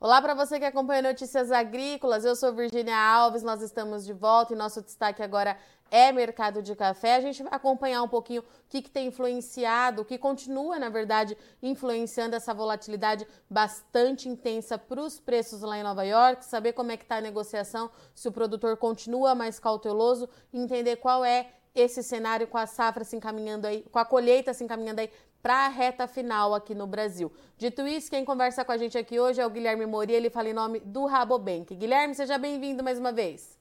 Olá 0.00 0.20
para 0.20 0.34
você 0.34 0.58
que 0.58 0.64
acompanha 0.66 1.00
Notícias 1.00 1.50
Agrícolas, 1.50 2.26
eu 2.26 2.36
sou 2.36 2.52
Virginia 2.52 2.94
Alves, 2.94 3.42
nós 3.42 3.62
estamos 3.62 4.04
de 4.04 4.12
volta 4.12 4.52
e 4.52 4.56
nosso 4.56 4.82
destaque 4.82 5.22
agora 5.22 5.56
é 5.90 6.12
mercado 6.12 6.62
de 6.62 6.74
café. 6.74 7.14
A 7.14 7.20
gente 7.20 7.42
vai 7.42 7.54
acompanhar 7.54 8.02
um 8.02 8.08
pouquinho 8.08 8.42
o 8.42 8.44
que, 8.68 8.82
que 8.82 8.90
tem 8.90 9.06
influenciado, 9.06 10.02
o 10.02 10.04
que 10.04 10.18
continua, 10.18 10.78
na 10.78 10.88
verdade, 10.88 11.38
influenciando 11.62 12.36
essa 12.36 12.52
volatilidade 12.52 13.26
bastante 13.48 14.28
intensa 14.28 14.76
para 14.76 15.00
os 15.00 15.20
preços 15.20 15.62
lá 15.62 15.78
em 15.78 15.82
Nova 15.82 16.04
York, 16.04 16.44
saber 16.44 16.72
como 16.72 16.92
é 16.92 16.96
que 16.96 17.04
está 17.04 17.16
a 17.16 17.20
negociação, 17.20 17.90
se 18.14 18.28
o 18.28 18.32
produtor 18.32 18.76
continua 18.76 19.34
mais 19.34 19.58
cauteloso, 19.58 20.28
entender 20.52 20.96
qual 20.96 21.24
é 21.24 21.48
esse 21.74 22.02
cenário 22.02 22.46
com 22.46 22.58
a 22.58 22.66
safra 22.66 23.04
se 23.04 23.16
encaminhando 23.16 23.66
aí, 23.66 23.82
com 23.90 23.98
a 23.98 24.04
colheita 24.04 24.52
se 24.52 24.62
encaminhando 24.62 25.00
aí 25.00 25.10
para 25.44 25.66
a 25.66 25.68
reta 25.68 26.06
final 26.06 26.54
aqui 26.54 26.74
no 26.74 26.86
Brasil. 26.86 27.30
Dito 27.58 27.86
isso, 27.86 28.08
quem 28.08 28.24
conversa 28.24 28.64
com 28.64 28.72
a 28.72 28.78
gente 28.78 28.96
aqui 28.96 29.20
hoje 29.20 29.42
é 29.42 29.46
o 29.46 29.50
Guilherme 29.50 29.84
Mori, 29.84 30.14
ele 30.14 30.30
fala 30.30 30.48
em 30.48 30.54
nome 30.54 30.80
do 30.80 31.04
Rabobank. 31.04 31.74
Guilherme, 31.74 32.14
seja 32.14 32.38
bem-vindo 32.38 32.82
mais 32.82 32.98
uma 32.98 33.12
vez. 33.12 33.58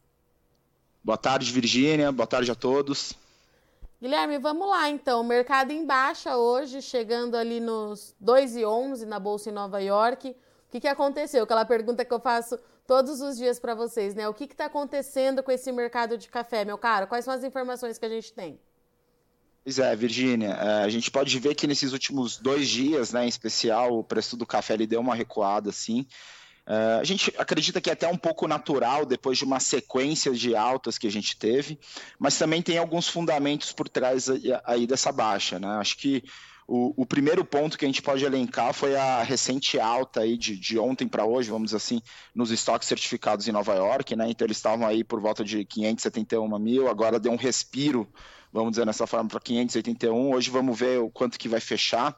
Boa 1.03 1.17
tarde, 1.17 1.51
Virgínia. 1.51 2.09
Boa 2.09 2.25
tarde 2.25 2.49
a 2.49 2.55
todos. 2.55 3.11
Guilherme, 4.01 4.37
vamos 4.37 4.65
lá 4.65 4.89
então. 4.89 5.19
O 5.19 5.23
mercado 5.25 5.71
em 5.71 5.85
baixa 5.85 6.37
hoje, 6.37 6.81
chegando 6.81 7.35
ali 7.35 7.59
nos 7.59 8.15
2,11 8.23 9.03
na 9.05 9.19
Bolsa 9.19 9.49
em 9.49 9.53
Nova 9.53 9.81
York. 9.81 10.29
O 10.29 10.35
que, 10.71 10.79
que 10.79 10.87
aconteceu? 10.87 11.43
Aquela 11.43 11.65
pergunta 11.65 12.05
que 12.05 12.13
eu 12.13 12.19
faço 12.21 12.57
todos 12.87 13.19
os 13.19 13.35
dias 13.35 13.59
para 13.59 13.75
vocês, 13.75 14.15
né? 14.15 14.25
O 14.29 14.33
que 14.33 14.45
está 14.45 14.67
acontecendo 14.67 15.43
com 15.43 15.51
esse 15.51 15.69
mercado 15.69 16.17
de 16.17 16.29
café, 16.29 16.63
meu 16.63 16.77
caro? 16.77 17.07
Quais 17.07 17.25
são 17.25 17.33
as 17.33 17.43
informações 17.43 17.97
que 17.97 18.05
a 18.05 18.09
gente 18.09 18.31
tem? 18.31 18.57
Pois 19.63 19.79
é, 19.79 19.95
Virgínia, 19.95 20.49
é, 20.49 20.83
a 20.83 20.89
gente 20.89 21.09
pode 21.09 21.39
ver 21.39 21.55
que 21.55 21.65
nesses 21.65 21.93
últimos 21.93 22.37
dois 22.37 22.67
dias, 22.67 23.13
né, 23.13 23.25
em 23.25 23.29
especial, 23.29 23.97
o 23.97 24.03
preço 24.03 24.35
do 24.35 24.45
café 24.45 24.73
ele 24.73 24.85
deu 24.85 24.99
uma 24.99 25.15
recuada, 25.15 25.69
assim. 25.69 26.05
A 26.65 27.03
gente 27.03 27.33
acredita 27.37 27.81
que 27.81 27.89
é 27.89 27.93
até 27.93 28.07
um 28.07 28.17
pouco 28.17 28.47
natural 28.47 29.05
depois 29.05 29.37
de 29.37 29.43
uma 29.43 29.59
sequência 29.59 30.31
de 30.31 30.55
altas 30.55 30.97
que 30.97 31.05
a 31.05 31.11
gente 31.11 31.37
teve, 31.37 31.77
mas 32.17 32.37
também 32.37 32.61
tem 32.61 32.77
alguns 32.77 33.09
fundamentos 33.09 33.73
por 33.73 33.89
trás 33.89 34.29
aí 34.63 34.87
dessa 34.87 35.11
baixa, 35.11 35.59
né? 35.59 35.67
Acho 35.75 35.97
que 35.97 36.23
o, 36.67 37.01
o, 37.01 37.05
primeiro 37.05 37.43
ponto 37.43 37.77
que 37.77 37.85
a 37.85 37.87
gente 37.87 38.01
pode 38.01 38.23
elencar 38.23 38.73
foi 38.73 38.95
a 38.95 39.21
recente 39.21 39.79
alta 39.79 40.21
aí 40.21 40.37
de, 40.37 40.57
de 40.57 40.79
ontem 40.79 41.07
para 41.07 41.25
hoje, 41.25 41.49
vamos 41.49 41.67
dizer 41.67 41.77
assim, 41.77 42.01
nos 42.33 42.51
estoques 42.51 42.87
certificados 42.87 43.47
em 43.47 43.51
Nova 43.51 43.73
York, 43.73 44.15
né? 44.15 44.29
Então 44.29 44.45
eles 44.45 44.57
estavam 44.57 44.87
aí 44.87 45.03
por 45.03 45.19
volta 45.19 45.43
de 45.43 45.65
571 45.65 46.59
mil, 46.59 46.87
agora 46.87 47.19
deu 47.19 47.31
um 47.31 47.37
respiro 47.37 48.07
vamos 48.53 48.71
dizer 48.71 48.85
nessa 48.85 49.07
forma, 49.07 49.27
para 49.27 49.39
581. 49.39 50.31
Hoje 50.31 50.51
vamos 50.51 50.77
ver 50.77 50.99
o 50.99 51.09
quanto 51.09 51.39
que 51.39 51.49
vai 51.49 51.59
fechar, 51.59 52.15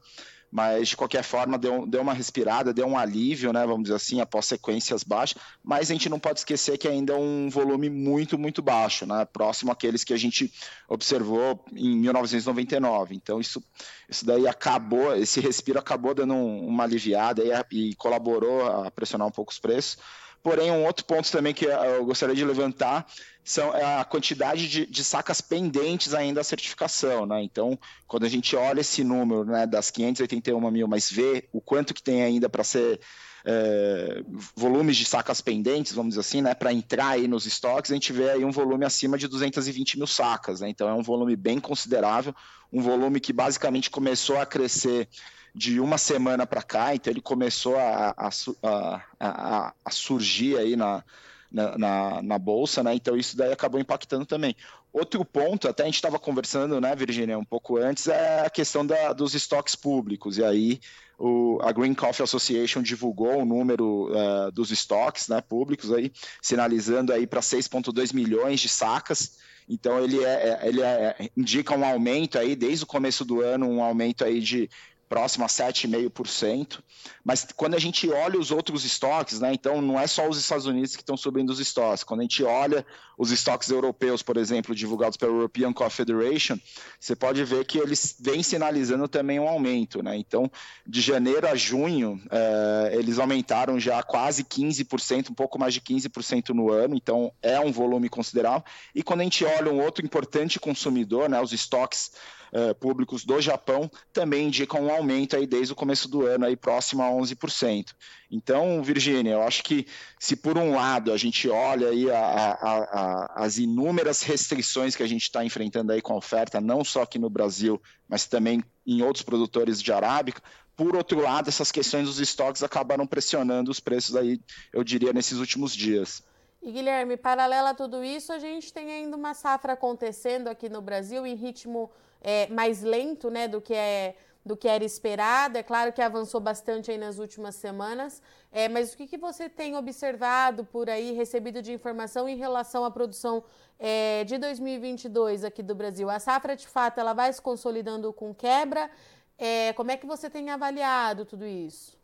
mas 0.56 0.88
de 0.88 0.96
qualquer 0.96 1.22
forma 1.22 1.58
deu, 1.58 1.86
deu 1.86 2.02
uma 2.02 2.14
respirada, 2.14 2.74
deu 2.74 2.88
um 2.88 2.98
alívio, 2.98 3.52
né, 3.52 3.66
vamos 3.66 3.84
dizer 3.84 3.96
assim, 3.96 4.22
após 4.22 4.46
sequências 4.46 5.04
baixas, 5.04 5.38
mas 5.62 5.92
a 5.92 5.94
gente 5.94 6.08
não 6.08 6.18
pode 6.18 6.40
esquecer 6.40 6.78
que 6.78 6.88
ainda 6.88 7.12
é 7.12 7.18
um 7.18 7.50
volume 7.50 7.90
muito, 7.90 8.38
muito 8.38 8.62
baixo, 8.62 9.06
né, 9.06 9.26
próximo 9.26 9.74
àqueles 9.74 10.06
que 10.06 10.14
a 10.14 10.18
gente 10.18 10.50
observou 10.88 11.62
em 11.74 11.98
1999. 11.98 13.14
Então 13.16 13.42
isso, 13.42 13.62
isso 14.08 14.26
daí 14.26 14.48
acabou, 14.48 15.14
esse 15.18 15.42
respiro 15.42 15.78
acabou 15.78 16.14
dando 16.14 16.34
uma 16.34 16.86
aliviada 16.86 17.44
e, 17.44 17.90
e 17.90 17.96
colaborou 17.96 18.66
a 18.66 18.90
pressionar 18.90 19.28
um 19.28 19.32
pouco 19.32 19.52
os 19.52 19.60
preços. 19.60 19.98
Porém, 20.42 20.72
um 20.72 20.86
outro 20.86 21.04
ponto 21.04 21.30
também 21.30 21.54
que 21.54 21.66
eu 21.66 22.06
gostaria 22.06 22.36
de 22.36 22.46
levantar 22.46 23.06
são 23.46 23.72
a 23.72 24.04
quantidade 24.04 24.68
de, 24.68 24.88
de 24.88 25.04
sacas 25.04 25.40
pendentes 25.40 26.16
ainda 26.16 26.40
da 26.40 26.44
certificação, 26.44 27.28
né? 27.28 27.44
Então, 27.44 27.78
quando 28.08 28.26
a 28.26 28.30
gente 28.30 28.56
olha 28.56 28.82
esse 28.82 29.04
número, 29.04 29.46
né, 29.46 29.68
das 29.68 29.92
581 29.92 30.72
mil, 30.72 30.88
mas 30.88 31.12
vê 31.12 31.48
o 31.54 31.62
quanto 31.62 31.94
que 31.94 32.02
tem 32.02 32.24
ainda 32.24 32.50
para 32.50 32.64
ser 32.64 33.00
é, 33.46 34.24
volumes 34.56 34.98
de 34.98 35.06
sacas 35.06 35.42
pendentes, 35.42 35.94
vamos 35.94 36.16
dizer 36.16 36.22
assim, 36.22 36.42
né, 36.42 36.56
para 36.56 36.74
entrar 36.74 37.10
aí 37.10 37.28
nos 37.28 37.46
estoques, 37.46 37.92
a 37.92 37.94
gente 37.94 38.12
vê 38.12 38.32
aí 38.32 38.44
um 38.44 38.52
volume 38.52 38.84
acima 38.84 39.16
de 39.16 39.28
220 39.28 40.00
mil 40.00 40.08
sacas, 40.08 40.62
né? 40.62 40.70
Então 40.70 40.90
é 40.90 40.94
um 40.94 41.04
volume 41.04 41.36
bem 41.36 41.60
considerável, 41.60 42.34
um 42.74 42.82
volume 42.82 43.20
que 43.20 43.32
basicamente 43.32 43.92
começou 43.92 44.40
a 44.40 44.46
crescer 44.48 45.08
de 45.54 45.80
uma 45.80 46.00
semana 46.00 46.48
para 46.48 46.64
cá, 46.64 46.96
então 46.96 47.14
ele 47.14 47.22
começou 47.22 47.78
a, 47.78 48.16
a, 48.18 49.02
a, 49.20 49.74
a 49.86 49.92
surgir 49.92 50.58
aí 50.58 50.76
na, 50.76 51.04
na, 51.52 52.22
na, 52.22 52.40
bolsa, 52.40 52.84
né? 52.84 52.94
Então 52.94 53.16
isso 53.16 53.38
daí 53.38 53.52
acabou 53.52 53.80
impactando 53.80 54.26
também. 54.26 54.56
Outro 54.92 55.24
ponto, 55.26 55.68
até 55.68 55.84
a 55.84 55.86
gente 55.86 55.96
estava 55.96 56.18
conversando, 56.18 56.80
né, 56.80 56.96
Virginia, 56.96 57.38
um 57.38 57.46
pouco 57.46 57.78
antes, 57.78 58.08
é 58.08 58.46
a 58.46 58.50
questão 58.50 58.86
da, 58.86 59.14
dos 59.14 59.34
estoques 59.34 59.76
públicos. 59.76 60.38
E 60.38 60.44
aí 60.44 60.80
o, 61.18 61.60
a 61.62 61.72
Green 61.72 61.94
Coffee 61.94 62.24
Association 62.24 62.82
divulgou 62.82 63.42
o 63.42 63.46
número 63.46 64.10
uh, 64.10 64.52
dos 64.52 64.72
estoques 64.72 65.28
né, 65.28 65.42
públicos 65.42 65.92
aí, 65.92 66.12
sinalizando 66.42 67.14
aí 67.14 67.26
para 67.28 67.42
6,2 67.42 68.14
milhões 68.14 68.60
de 68.60 68.70
sacas. 68.70 69.38
Então 69.68 70.00
ele, 70.00 70.24
é, 70.24 70.60
é 70.64 70.68
ele 70.68 70.82
é, 70.82 71.30
indica 71.36 71.76
um 71.76 71.84
aumento 71.84 72.38
aí 72.38 72.56
desde 72.56 72.84
o 72.84 72.88
começo 72.88 73.26
do 73.26 73.42
ano, 73.42 73.68
um 73.68 73.84
aumento 73.84 74.24
aí 74.24 74.40
de 74.40 74.70
próximo 75.16 75.46
a 75.46 75.48
7,5%. 75.48 76.80
Mas 77.24 77.48
quando 77.56 77.76
a 77.76 77.80
gente 77.80 78.12
olha 78.12 78.38
os 78.38 78.52
outros 78.52 78.84
estoques, 78.84 79.40
né, 79.40 79.54
então 79.54 79.82
não 79.82 79.98
é 79.98 80.08
só 80.08 80.28
os 80.28 80.38
Estados 80.38 80.66
Unidos 80.66 80.94
que 80.94 81.02
estão 81.02 81.16
subindo 81.16 81.52
os 81.52 81.60
estoques. 81.62 82.04
Quando 82.04 82.20
a 82.20 82.24
gente 82.24 82.44
olha 82.44 82.86
os 83.18 83.32
estoques 83.32 83.70
europeus, 83.70 84.22
por 84.22 84.36
exemplo, 84.36 84.76
divulgados 84.76 85.16
pela 85.16 85.32
European 85.32 85.72
Coffee 85.72 85.96
Federation, 85.96 86.58
você 87.00 87.16
pode 87.16 87.42
ver 87.46 87.64
que 87.64 87.78
eles 87.78 88.18
vêm 88.20 88.44
sinalizando 88.44 89.08
também 89.08 89.40
um 89.40 89.48
aumento. 89.48 90.04
Né? 90.04 90.18
Então, 90.18 90.52
de 90.86 91.00
janeiro 91.00 91.48
a 91.48 91.56
junho, 91.56 92.22
é, 92.30 92.98
eles 92.98 93.18
aumentaram 93.18 93.80
já 93.80 94.04
quase 94.04 94.44
15%, 94.44 95.30
um 95.30 95.34
pouco 95.34 95.58
mais 95.58 95.74
de 95.74 95.80
15% 95.80 96.50
no 96.50 96.70
ano, 96.70 96.94
então 96.94 97.32
é 97.42 97.58
um 97.58 97.72
volume 97.72 98.10
considerável. 98.10 98.66
E 98.94 99.02
quando 99.02 99.22
a 99.22 99.24
gente 99.24 99.46
olha 99.46 99.72
um 99.72 99.82
outro 99.82 100.04
importante 100.04 100.60
consumidor, 100.60 101.30
né, 101.30 101.42
os 101.42 101.54
estoques 101.54 102.12
uh, 102.54 102.76
públicos 102.76 103.24
do 103.24 103.40
Japão 103.42 103.90
também 104.14 104.48
indicam 104.48 104.86
um 104.86 104.92
aumento 104.92 105.36
aí 105.36 105.46
desde 105.46 105.74
o 105.74 105.76
começo 105.76 106.08
do 106.08 106.26
ano, 106.26 106.46
aí 106.46 106.56
próximo 106.56 107.02
a 107.02 107.08
11%. 107.08 107.94
Então, 108.32 108.82
Virgínia, 108.84 109.34
eu 109.34 109.42
acho 109.44 109.64
que 109.64 109.86
se 110.20 110.36
por 110.36 110.58
um 110.58 110.76
lado 110.76 111.14
a 111.14 111.18
gente 111.18 111.48
olha 111.50 111.90
aí 111.90 112.10
a, 112.10 112.18
a, 112.18 112.54
a, 112.62 113.44
as 113.44 113.58
inúmeras 113.58 114.22
restrições 114.24 114.96
que 114.96 115.04
a 115.04 115.08
gente 115.08 115.24
está 115.24 115.44
enfrentando 115.44 115.92
aí 115.92 116.02
com 116.02 116.14
a 116.14 116.18
oferta, 116.18 116.60
não 116.60 116.84
só 116.84 117.04
aqui 117.04 117.20
no 117.20 117.30
Brasil, 117.30 117.82
mas 118.08 118.26
também 118.26 118.64
em 118.86 119.02
outros 119.02 119.24
produtores 119.24 119.82
de 119.82 119.92
arábica, 119.92 120.42
por 120.76 120.96
outro 120.96 121.22
lado, 121.22 121.48
essas 121.48 121.72
questões 121.72 122.06
dos 122.06 122.20
estoques 122.20 122.62
acabaram 122.62 123.08
pressionando 123.08 123.72
os 123.72 123.80
preços 123.80 124.16
aí, 124.16 124.42
eu 124.74 124.84
diria, 124.84 125.14
nesses 125.14 125.38
últimos 125.38 125.74
dias. 125.74 126.22
E 126.62 126.72
Guilherme, 126.72 127.16
paralela 127.16 127.70
a 127.70 127.74
tudo 127.74 128.04
isso, 128.04 128.34
a 128.34 128.40
gente 128.40 128.74
tem 128.74 128.92
ainda 128.92 129.16
uma 129.16 129.34
safra 129.34 129.74
acontecendo 129.74 130.48
aqui 130.48 130.68
no 130.68 130.82
Brasil 130.82 131.26
em 131.26 131.36
ritmo 131.36 131.92
é, 132.26 132.48
mais 132.48 132.82
lento 132.82 133.30
né, 133.30 133.48
do, 133.48 133.62
que 133.62 133.76
é, 133.76 134.16
do 134.44 134.58
que 134.58 134.68
era 134.68 134.84
esperado. 134.84 135.60
É 135.60 135.64
claro 135.64 135.94
que 135.94 136.02
avançou 136.02 136.42
bastante 136.42 136.90
aí 136.90 136.98
nas 136.98 137.20
últimas 137.20 137.54
semanas, 137.54 138.20
é, 138.52 138.68
mas 138.68 138.94
o 138.94 138.98
que, 138.98 139.06
que 139.06 139.18
você 139.18 139.48
tem 139.48 139.78
observado 139.78 140.66
por 140.66 140.90
aí, 140.90 141.12
recebido 141.12 141.62
de 141.62 141.72
informação 141.72 142.28
em 142.28 142.36
relação 142.36 142.84
à 142.84 142.90
produção 142.90 143.44
é, 143.78 144.24
de 144.24 144.40
2022 144.40 145.44
aqui 145.44 145.62
do 145.62 145.76
Brasil? 145.76 146.10
A 146.10 146.20
safra, 146.20 146.56
de 146.56 146.68
fato, 146.68 147.00
ela 147.00 147.14
vai 147.14 147.32
se 147.32 147.40
consolidando 147.40 148.12
com 148.12 148.34
quebra? 148.34 148.90
É, 149.38 149.72
como 149.74 149.92
é 149.92 149.98
que 149.98 150.08
você 150.08 150.28
tem 150.28 150.50
avaliado 150.50 151.26
tudo 151.26 151.46
isso? 151.46 151.95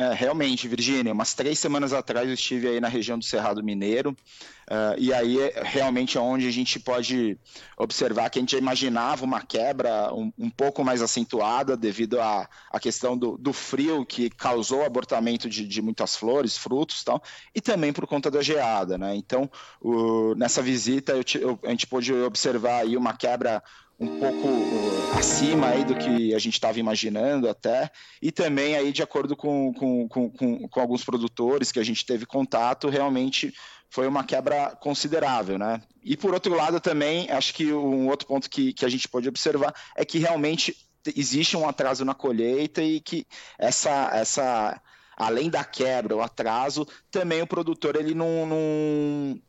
É, 0.00 0.14
realmente, 0.14 0.66
Virgínia, 0.66 1.12
umas 1.12 1.34
três 1.34 1.58
semanas 1.58 1.92
atrás 1.92 2.26
eu 2.26 2.32
estive 2.32 2.66
aí 2.66 2.80
na 2.80 2.88
região 2.88 3.18
do 3.18 3.24
Cerrado 3.24 3.62
Mineiro, 3.62 4.12
uh, 4.12 4.96
e 4.96 5.12
aí 5.12 5.38
é 5.38 5.62
realmente 5.62 6.16
é 6.16 6.20
onde 6.22 6.48
a 6.48 6.50
gente 6.50 6.80
pode 6.80 7.36
observar 7.76 8.30
que 8.30 8.38
a 8.38 8.40
gente 8.40 8.56
imaginava 8.56 9.26
uma 9.26 9.42
quebra 9.42 10.10
um, 10.14 10.32
um 10.38 10.48
pouco 10.48 10.82
mais 10.82 11.02
acentuada 11.02 11.76
devido 11.76 12.18
à, 12.18 12.48
à 12.70 12.80
questão 12.80 13.14
do, 13.14 13.36
do, 13.36 13.52
frio 13.52 14.06
que 14.06 14.30
causou 14.30 14.78
o 14.78 14.86
abortamento 14.86 15.50
de, 15.50 15.68
de, 15.68 15.82
muitas 15.82 16.16
flores, 16.16 16.56
frutos 16.56 17.02
e 17.02 17.04
tal, 17.04 17.22
e 17.54 17.60
também 17.60 17.92
por 17.92 18.06
conta 18.06 18.30
da 18.30 18.40
geada, 18.40 18.96
né? 18.96 19.14
Então, 19.14 19.50
o, 19.82 20.34
nessa 20.34 20.62
visita 20.62 21.12
eu, 21.12 21.22
eu, 21.38 21.58
a 21.62 21.68
gente 21.68 21.86
pôde 21.86 22.10
observar 22.10 22.84
aí 22.84 22.96
uma 22.96 23.12
quebra 23.12 23.62
um 24.00 24.18
pouco 24.18 24.48
uh, 24.48 25.18
acima 25.18 25.68
aí 25.68 25.84
do 25.84 25.94
que 25.94 26.34
a 26.34 26.38
gente 26.38 26.54
estava 26.54 26.80
imaginando 26.80 27.48
até, 27.48 27.90
e 28.22 28.32
também 28.32 28.74
aí 28.74 28.92
de 28.92 29.02
acordo 29.02 29.36
com, 29.36 29.74
com, 29.74 30.08
com, 30.08 30.68
com, 30.68 30.80
alguns 30.80 31.04
produtores 31.04 31.70
que 31.70 31.78
a 31.78 31.84
gente 31.84 32.06
teve 32.06 32.24
contato, 32.24 32.88
realmente 32.88 33.52
foi 33.90 34.08
uma 34.08 34.24
quebra 34.24 34.74
considerável, 34.76 35.58
né? 35.58 35.82
E 36.02 36.16
por 36.16 36.32
outro 36.32 36.54
lado 36.54 36.80
também, 36.80 37.30
acho 37.30 37.52
que 37.52 37.72
um 37.72 38.08
outro 38.08 38.26
ponto 38.26 38.48
que, 38.48 38.72
que 38.72 38.86
a 38.86 38.88
gente 38.88 39.06
pode 39.06 39.28
observar 39.28 39.74
é 39.94 40.04
que 40.04 40.18
realmente 40.18 40.74
existe 41.14 41.56
um 41.56 41.68
atraso 41.68 42.04
na 42.04 42.14
colheita 42.14 42.82
e 42.82 43.00
que 43.00 43.26
essa, 43.58 44.10
essa 44.14 44.80
além 45.16 45.50
da 45.50 45.62
quebra, 45.62 46.16
o 46.16 46.22
atraso, 46.22 46.86
também 47.10 47.42
o 47.42 47.46
produtor 47.46 47.96
ele 47.96 48.14
não, 48.14 48.46
não 48.46 49.42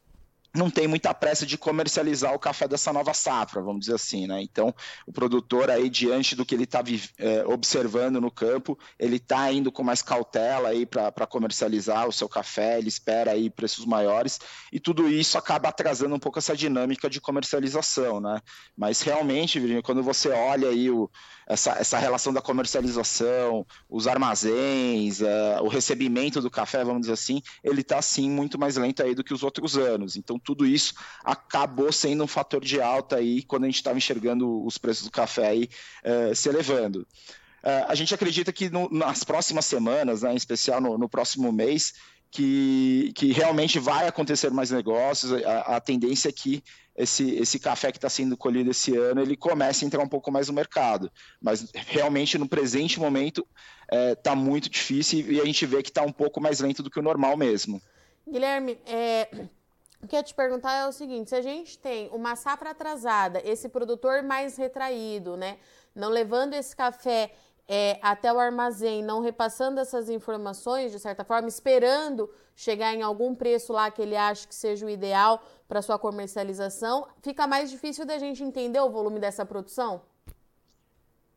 não 0.56 0.70
tem 0.70 0.88
muita 0.88 1.14
pressa 1.14 1.46
de 1.46 1.58
comercializar 1.58 2.34
o 2.34 2.40
café 2.40 2.68
dessa 2.68 2.92
nova 2.92 3.14
safra, 3.14 3.62
vamos 3.62 3.82
dizer 3.82 3.96
assim, 3.96 4.28
né? 4.28 4.42
Então, 4.42 4.74
o 5.08 5.12
produtor 5.12 5.70
aí, 5.70 5.90
diante 5.90 6.36
do 6.36 6.46
que 6.46 6.54
ele 6.54 6.66
está 6.66 6.84
é, 7.18 7.46
observando 7.46 8.20
no 8.20 8.30
campo, 8.30 8.78
ele 9.00 9.16
está 9.16 9.52
indo 9.52 9.72
com 9.72 9.84
mais 9.84 10.02
cautela 10.02 10.70
aí 10.70 10.86
para 10.86 11.26
comercializar 11.28 12.08
o 12.08 12.12
seu 12.12 12.28
café, 12.28 12.78
ele 12.78 12.90
espera 12.90 13.32
aí 13.32 13.50
preços 13.50 13.86
maiores, 13.86 14.40
e 14.72 14.80
tudo 14.80 15.08
isso 15.08 15.38
acaba 15.38 15.70
atrasando 15.70 16.16
um 16.16 16.20
pouco 16.20 16.40
essa 16.40 16.56
dinâmica 16.56 17.10
de 17.10 17.22
comercialização, 17.22 18.20
né? 18.20 18.42
Mas 18.78 19.02
realmente, 19.02 19.60
Virginia, 19.60 19.82
quando 19.82 20.04
você 20.04 20.30
olha 20.30 20.70
aí 20.70 20.90
o, 20.90 21.10
essa, 21.48 21.72
essa 21.74 21.98
relação 21.98 22.34
da 22.34 22.42
comercialização, 22.42 23.66
os 23.90 24.08
armazéns, 24.08 25.22
uh, 25.22 25.62
o 25.64 25.68
recebimento 25.68 26.42
do 26.42 26.50
café, 26.50 26.84
vamos 26.84 27.02
dizer 27.02 27.14
assim, 27.14 27.42
ele 27.64 27.82
está 27.82 28.02
sim 28.02 28.30
muito 28.30 28.58
mais 28.58 28.78
lento 28.78 29.04
aí 29.04 29.14
do 29.14 29.24
que 29.24 29.34
os 29.34 29.44
outros 29.44 29.78
anos. 29.78 30.16
Então 30.16 30.40
tudo 30.42 30.66
isso 30.66 30.94
acabou 31.24 31.92
sendo 31.92 32.24
um 32.24 32.28
fator 32.28 32.64
de 32.64 32.82
alta 32.82 33.18
aí 33.18 33.44
quando 33.44 33.64
a 33.64 33.68
gente 33.68 33.76
estava 33.76 33.98
enxergando 33.98 34.64
os 34.66 34.78
preços 34.78 35.06
do 35.06 35.12
café 35.12 35.48
aí 35.48 35.70
uh, 36.04 36.36
se 36.36 36.50
elevando. 36.50 37.08
Uh, 37.64 37.86
a 37.88 37.96
gente 37.96 38.14
acredita 38.14 38.52
que 38.52 38.70
no, 38.70 38.90
nas 38.90 39.24
próximas 39.24 39.66
semanas, 39.66 40.24
né, 40.24 40.34
em 40.34 40.38
especial 40.38 40.82
no, 40.82 40.98
no 40.98 41.08
próximo 41.08 41.52
mês, 41.52 41.94
que, 42.32 43.12
que, 43.14 43.34
realmente 43.34 43.78
vai 43.78 44.08
acontecer 44.08 44.50
mais 44.52 44.72
negócios. 44.72 45.32
A, 45.44 45.76
a 45.76 45.82
tendência 45.82 46.30
é 46.30 46.32
que 46.32 46.64
esse, 46.96 47.36
esse 47.36 47.60
café 47.60 47.92
que 47.92 47.98
está 47.98 48.10
sendo 48.10 48.38
colhido 48.38 48.72
esse 48.72 48.96
ano 48.96 49.22
ele 49.22 49.36
comece 49.36 49.84
a 49.84 49.88
entrar 49.88 50.02
um 50.02 50.08
pouco 50.08 50.32
mais 50.32 50.48
no 50.48 50.54
mercado. 50.54 51.12
Mas 51.42 51.70
realmente 51.74 52.38
no 52.38 52.48
presente 52.48 53.00
momento 53.00 53.46
está 53.84 53.96
é, 53.96 54.16
tá 54.16 54.36
muito 54.36 54.70
difícil 54.70 55.32
e 55.32 55.40
a 55.40 55.46
gente 55.46 55.66
vê 55.66 55.84
que 55.84 55.90
está 55.90 56.04
um 56.04 56.12
pouco 56.12 56.40
mais 56.40 56.60
lento 56.60 56.82
do 56.82 56.90
que 56.90 57.00
o 57.00 57.04
normal 57.04 57.36
mesmo. 57.36 57.82
Guilherme, 58.28 58.78
é, 58.86 59.28
o 60.02 60.08
que 60.08 60.16
eu 60.16 60.24
te 60.24 60.34
perguntar 60.34 60.74
é 60.74 60.88
o 60.88 60.92
seguinte: 60.92 61.30
se 61.30 61.36
a 61.36 61.42
gente 61.42 61.78
tem 61.78 62.10
uma 62.10 62.36
safra 62.36 62.72
atrasada, 62.72 63.42
esse 63.46 63.70
produtor 63.70 64.24
mais 64.24 64.58
retraído, 64.58 65.38
né? 65.38 65.58
Não 65.96 66.10
levando 66.10 66.54
esse 66.54 66.76
café 66.76 67.32
é, 67.68 68.00
até 68.02 68.34
o 68.34 68.40
armazém, 68.40 69.04
não 69.04 69.22
repassando 69.22 69.80
essas 69.80 70.10
informações, 70.10 70.92
de 70.92 71.00
certa 71.00 71.24
forma, 71.24 71.48
esperando 71.48 72.30
chegar 72.56 72.94
em 72.94 73.02
algum 73.02 73.34
preço 73.34 73.72
lá 73.72 73.90
que 73.90 74.02
ele 74.02 74.16
acha 74.16 74.48
que 74.48 74.56
seja 74.56 74.86
o 74.86 74.90
ideal 74.90 75.42
para 75.68 75.82
sua 75.82 75.98
comercialização, 75.98 77.08
fica 77.22 77.48
mais 77.48 77.70
difícil 77.70 78.06
da 78.06 78.18
gente 78.18 78.44
entender 78.44 78.80
o 78.80 78.90
volume 78.90 79.20
dessa 79.20 79.46
produção? 79.46 80.02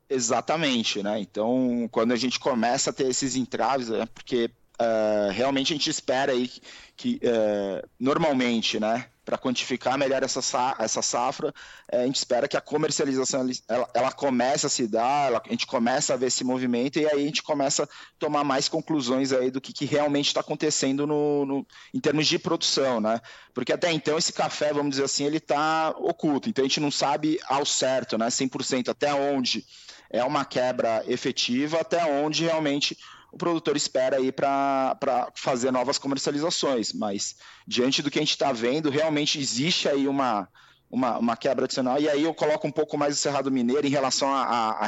Exatamente, 0.08 1.02
né? 1.02 1.20
Então, 1.20 1.88
quando 1.90 2.12
a 2.12 2.16
gente 2.16 2.38
começa 2.38 2.90
a 2.90 2.92
ter 2.92 3.08
esses 3.08 3.36
entraves, 3.36 3.90
é 3.90 4.04
porque 4.06 4.50
uh, 4.80 5.30
realmente 5.30 5.72
a 5.72 5.76
gente 5.76 5.90
espera 5.90 6.32
aí 6.32 6.48
que, 6.48 6.60
que 6.96 7.20
uh, 7.26 7.88
normalmente, 7.98 8.78
né, 8.80 9.06
para 9.24 9.38
quantificar 9.38 9.96
melhor 9.96 10.22
essa, 10.22 10.76
essa 10.78 11.00
safra, 11.00 11.52
é, 11.90 12.02
a 12.02 12.06
gente 12.06 12.16
espera 12.16 12.46
que 12.46 12.56
a 12.56 12.60
comercialização 12.60 13.48
ela, 13.68 13.88
ela 13.94 14.12
comece 14.12 14.66
a 14.66 14.68
se 14.68 14.86
dar, 14.86 15.28
ela, 15.28 15.42
a 15.44 15.48
gente 15.48 15.66
começa 15.66 16.12
a 16.12 16.16
ver 16.16 16.26
esse 16.26 16.44
movimento 16.44 16.98
e 16.98 17.06
aí 17.06 17.22
a 17.22 17.26
gente 17.26 17.42
começa 17.42 17.84
a 17.84 17.88
tomar 18.18 18.44
mais 18.44 18.68
conclusões 18.68 19.32
aí 19.32 19.50
do 19.50 19.60
que, 19.60 19.72
que 19.72 19.86
realmente 19.86 20.26
está 20.26 20.40
acontecendo 20.40 21.06
no, 21.06 21.46
no, 21.46 21.66
em 21.92 22.00
termos 22.00 22.26
de 22.26 22.38
produção, 22.38 23.00
né? 23.00 23.20
Porque 23.54 23.72
até 23.72 23.90
então 23.90 24.18
esse 24.18 24.32
café, 24.32 24.72
vamos 24.72 24.90
dizer 24.90 25.04
assim, 25.04 25.24
ele 25.24 25.38
está 25.38 25.94
oculto, 25.96 26.48
então 26.48 26.62
a 26.62 26.68
gente 26.68 26.80
não 26.80 26.90
sabe 26.90 27.40
ao 27.46 27.64
certo, 27.64 28.18
né, 28.18 28.26
100% 28.26 28.88
até 28.88 29.14
onde 29.14 29.64
é 30.10 30.22
uma 30.22 30.44
quebra 30.44 31.02
efetiva, 31.08 31.80
até 31.80 32.04
onde 32.04 32.44
realmente 32.44 32.96
o 33.34 33.36
produtor 33.36 33.76
espera 33.76 34.16
aí 34.16 34.30
para 34.30 34.96
fazer 35.34 35.72
novas 35.72 35.98
comercializações. 35.98 36.92
Mas 36.92 37.34
diante 37.66 38.00
do 38.00 38.10
que 38.10 38.18
a 38.18 38.22
gente 38.22 38.30
está 38.30 38.52
vendo, 38.52 38.90
realmente 38.90 39.40
existe 39.40 39.88
aí 39.88 40.06
uma, 40.06 40.48
uma, 40.88 41.18
uma, 41.18 41.36
quebra 41.36 41.64
adicional. 41.64 42.00
E 42.00 42.08
aí 42.08 42.22
eu 42.22 42.32
coloco 42.32 42.66
um 42.66 42.70
pouco 42.70 42.96
mais 42.96 43.14
o 43.14 43.18
Cerrado 43.18 43.50
Mineiro 43.50 43.86
em 43.86 43.90
relação 43.90 44.32
à 44.32 44.86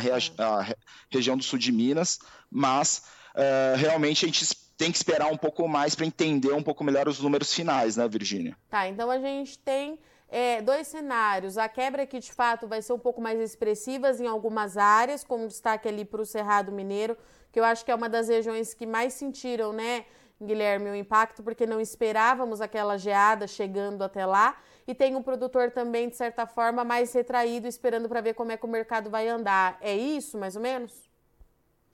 região 1.10 1.36
do 1.36 1.42
sul 1.42 1.58
de 1.58 1.72
Minas, 1.72 2.20
mas 2.48 3.02
uh, 3.34 3.76
realmente 3.76 4.24
a 4.24 4.28
gente 4.28 4.46
tem 4.78 4.92
que 4.92 4.96
esperar 4.96 5.26
um 5.26 5.36
pouco 5.36 5.66
mais 5.66 5.96
para 5.96 6.06
entender 6.06 6.52
um 6.52 6.62
pouco 6.62 6.84
melhor 6.84 7.08
os 7.08 7.18
números 7.18 7.52
finais, 7.52 7.96
né, 7.96 8.06
Virgínia? 8.06 8.56
Tá, 8.70 8.86
então 8.88 9.10
a 9.10 9.18
gente 9.18 9.58
tem 9.58 9.98
é, 10.28 10.60
dois 10.62 10.86
cenários. 10.86 11.58
A 11.58 11.68
quebra 11.68 12.06
que 12.06 12.18
de 12.18 12.32
fato 12.32 12.68
vai 12.68 12.82
ser 12.82 12.92
um 12.92 12.98
pouco 12.98 13.20
mais 13.20 13.40
expressiva 13.40 14.10
em 14.10 14.26
algumas 14.26 14.76
áreas, 14.76 15.24
como 15.24 15.48
destaque 15.48 15.88
ali 15.88 16.04
para 16.04 16.20
o 16.20 16.26
Cerrado 16.26 16.70
Mineiro, 16.70 17.16
que 17.56 17.60
eu 17.60 17.64
acho 17.64 17.86
que 17.86 17.90
é 17.90 17.94
uma 17.94 18.06
das 18.06 18.28
regiões 18.28 18.74
que 18.74 18.84
mais 18.84 19.14
sentiram, 19.14 19.72
né, 19.72 20.04
Guilherme, 20.38 20.90
o 20.90 20.94
impacto, 20.94 21.42
porque 21.42 21.64
não 21.64 21.80
esperávamos 21.80 22.60
aquela 22.60 22.98
geada 22.98 23.46
chegando 23.46 24.04
até 24.04 24.26
lá. 24.26 24.58
E 24.86 24.94
tem 24.94 25.16
um 25.16 25.22
produtor 25.22 25.70
também, 25.70 26.10
de 26.10 26.16
certa 26.16 26.46
forma, 26.46 26.84
mais 26.84 27.14
retraído, 27.14 27.66
esperando 27.66 28.10
para 28.10 28.20
ver 28.20 28.34
como 28.34 28.52
é 28.52 28.58
que 28.58 28.66
o 28.66 28.68
mercado 28.68 29.08
vai 29.08 29.26
andar. 29.26 29.78
É 29.80 29.96
isso, 29.96 30.36
mais 30.36 30.54
ou 30.54 30.60
menos? 30.60 31.05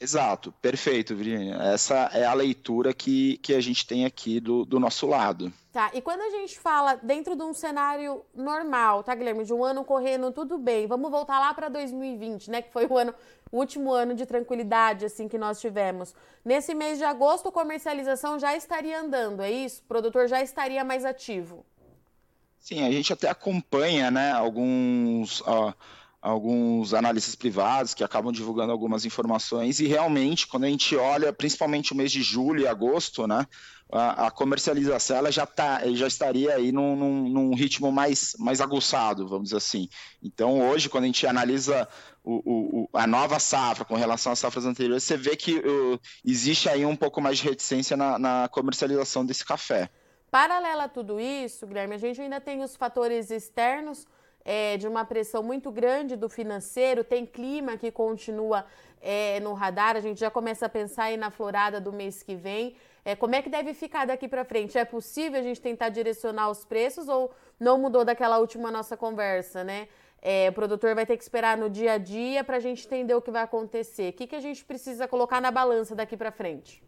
Exato, 0.03 0.51
perfeito, 0.61 1.15
Virginia. 1.15 1.55
Essa 1.55 2.11
é 2.13 2.25
a 2.25 2.35
leitura 2.35 2.93
que, 2.93 3.37
que 3.37 3.55
a 3.55 3.61
gente 3.61 3.87
tem 3.87 4.05
aqui 4.05 4.41
do, 4.41 4.65
do 4.65 4.81
nosso 4.81 5.07
lado. 5.07 5.53
Tá, 5.73 5.93
e 5.95 6.03
quando 6.03 6.23
a 6.23 6.31
gente 6.31 6.59
fala 6.59 6.97
dentro 6.97 7.37
de 7.37 7.43
um 7.45 7.55
cenário 7.55 8.25
normal, 8.35 9.05
tá, 9.05 9.15
Guilherme? 9.15 9.45
De 9.45 9.55
um 9.55 9.63
ano 9.63 9.85
correndo 9.85 10.33
tudo 10.33 10.59
bem, 10.59 10.89
vamos 10.89 11.09
voltar 11.09 11.39
lá 11.39 11.55
para 11.55 11.69
2020, 11.69 12.51
né? 12.51 12.63
Que 12.63 12.73
foi 12.73 12.85
o 12.87 12.99
ano, 12.99 13.15
o 13.53 13.59
último 13.59 13.93
ano 13.93 14.13
de 14.13 14.27
tranquilidade, 14.27 15.05
assim, 15.05 15.29
que 15.29 15.39
nós 15.39 15.61
tivemos. 15.61 16.13
Nesse 16.45 16.75
mês 16.75 16.99
de 16.99 17.05
agosto, 17.05 17.49
a 17.49 17.53
comercialização 17.53 18.41
já 18.41 18.57
estaria 18.57 19.01
andando, 19.01 19.41
é 19.41 19.53
isso? 19.53 19.83
O 19.83 19.87
produtor 19.87 20.27
já 20.27 20.43
estaria 20.43 20.83
mais 20.83 21.05
ativo. 21.05 21.65
Sim, 22.59 22.85
a 22.85 22.91
gente 22.91 23.13
até 23.13 23.31
acompanha, 23.31 24.11
né, 24.11 24.33
alguns. 24.33 25.45
Alguns 26.23 26.95
analistas 26.95 27.35
privados 27.35 27.95
que 27.95 28.05
acabam 28.05 28.33
divulgando 28.33 28.71
algumas 28.71 29.05
informações 29.05 29.81
e 29.81 29.89
realmente 29.89 30.47
quando 30.47 30.65
a 30.65 30.69
gente 30.69 30.95
olha 30.95 31.33
principalmente 31.33 31.93
o 31.93 31.97
mês 31.97 32.13
de 32.13 32.23
julho 32.23 32.61
e 32.61 32.69
agosto, 32.69 33.27
né, 33.27 33.45
a, 33.91 34.31
comercialização 34.31 35.17
ela 35.17 35.33
já, 35.33 35.45
tá, 35.45 35.81
já 35.93 36.07
estaria 36.07 36.55
aí 36.55 36.71
num, 36.71 36.95
num, 36.95 37.29
num, 37.29 37.55
ritmo 37.57 37.91
mais, 37.91 38.37
mais 38.39 38.61
aguçado, 38.61 39.27
vamos 39.27 39.47
dizer 39.47 39.57
assim. 39.57 39.89
Então 40.23 40.71
hoje 40.71 40.89
quando 40.89 41.05
a 41.05 41.07
gente 41.09 41.27
analisa 41.27 41.89
o, 42.23 42.85
o, 42.85 42.89
a 42.93 43.05
nova 43.05 43.41
safra 43.41 43.85
com 43.85 43.97
relação 43.97 44.31
às 44.33 44.39
safras 44.39 44.65
anteriores, 44.65 45.03
você 45.03 45.17
vê 45.17 45.35
que 45.35 45.61
existe 46.25 46.69
aí 46.69 46.87
um 46.87 46.95
pouco 46.95 47.21
mais 47.21 47.39
de 47.39 47.49
reticência 47.49 47.97
na, 47.97 48.17
na 48.17 48.49
comercialização 48.49 49.27
desse 49.27 49.45
café. 49.45 49.91
Paralela 50.31 50.85
a 50.85 50.89
tudo 50.89 51.19
isso, 51.19 51.67
Guilherme, 51.67 51.97
a 51.97 51.99
gente 51.99 52.21
ainda 52.21 52.41
tem 52.41 52.63
os 52.63 52.77
fatores 52.77 53.31
externos 53.31 54.07
é, 54.45 54.77
de 54.77 54.89
uma 54.89 55.05
pressão 55.05 55.43
muito 55.43 55.71
grande 55.71 56.17
do 56.17 56.29
financeiro, 56.29 57.05
tem 57.05 57.25
clima 57.25 57.77
que 57.77 57.91
continua 57.91 58.65
é, 59.01 59.41
no 59.41 59.53
radar, 59.53 59.97
a 59.97 60.01
gente 60.01 60.21
já 60.21 60.31
começa 60.31 60.67
a 60.67 60.69
pensar 60.69 61.05
aí 61.05 61.17
na 61.17 61.31
florada 61.31 61.81
do 61.81 61.93
mês 61.93 62.23
que 62.23 62.35
vem. 62.35 62.77
É, 63.05 63.17
como 63.17 63.35
é 63.35 63.43
que 63.43 63.51
deve 63.51 63.75
ficar 63.75 64.07
daqui 64.07 64.29
para 64.29 64.45
frente? 64.45 64.79
É 64.79 64.85
possível 64.85 65.41
a 65.41 65.43
gente 65.43 65.61
tentar 65.61 65.89
direcionar 65.89 66.51
os 66.51 66.65
preços 66.65 67.09
ou 67.09 67.33
não 67.59 67.79
mudou 67.79 68.05
daquela 68.05 68.39
última 68.39 68.71
nossa 68.71 68.97
conversa, 68.97 69.65
né? 69.65 69.89
É, 70.25 70.49
o 70.51 70.53
produtor 70.53 70.95
vai 70.95 71.05
ter 71.05 71.17
que 71.17 71.23
esperar 71.25 71.57
no 71.57 71.69
dia 71.69 71.95
a 71.95 71.99
dia 71.99 72.45
para 72.45 72.57
a 72.57 72.61
gente 72.61 72.87
entender 72.87 73.13
o 73.15 73.21
que 73.21 73.33
vai 73.33 73.43
acontecer. 73.43 74.11
O 74.11 74.13
que, 74.13 74.29
que 74.29 74.37
a 74.37 74.41
gente 74.41 74.65
precisa 74.65 75.09
colocar 75.09 75.41
na 75.41 75.51
balança 75.51 75.97
daqui 75.97 76.17
para 76.17 76.31
frente? 76.31 76.81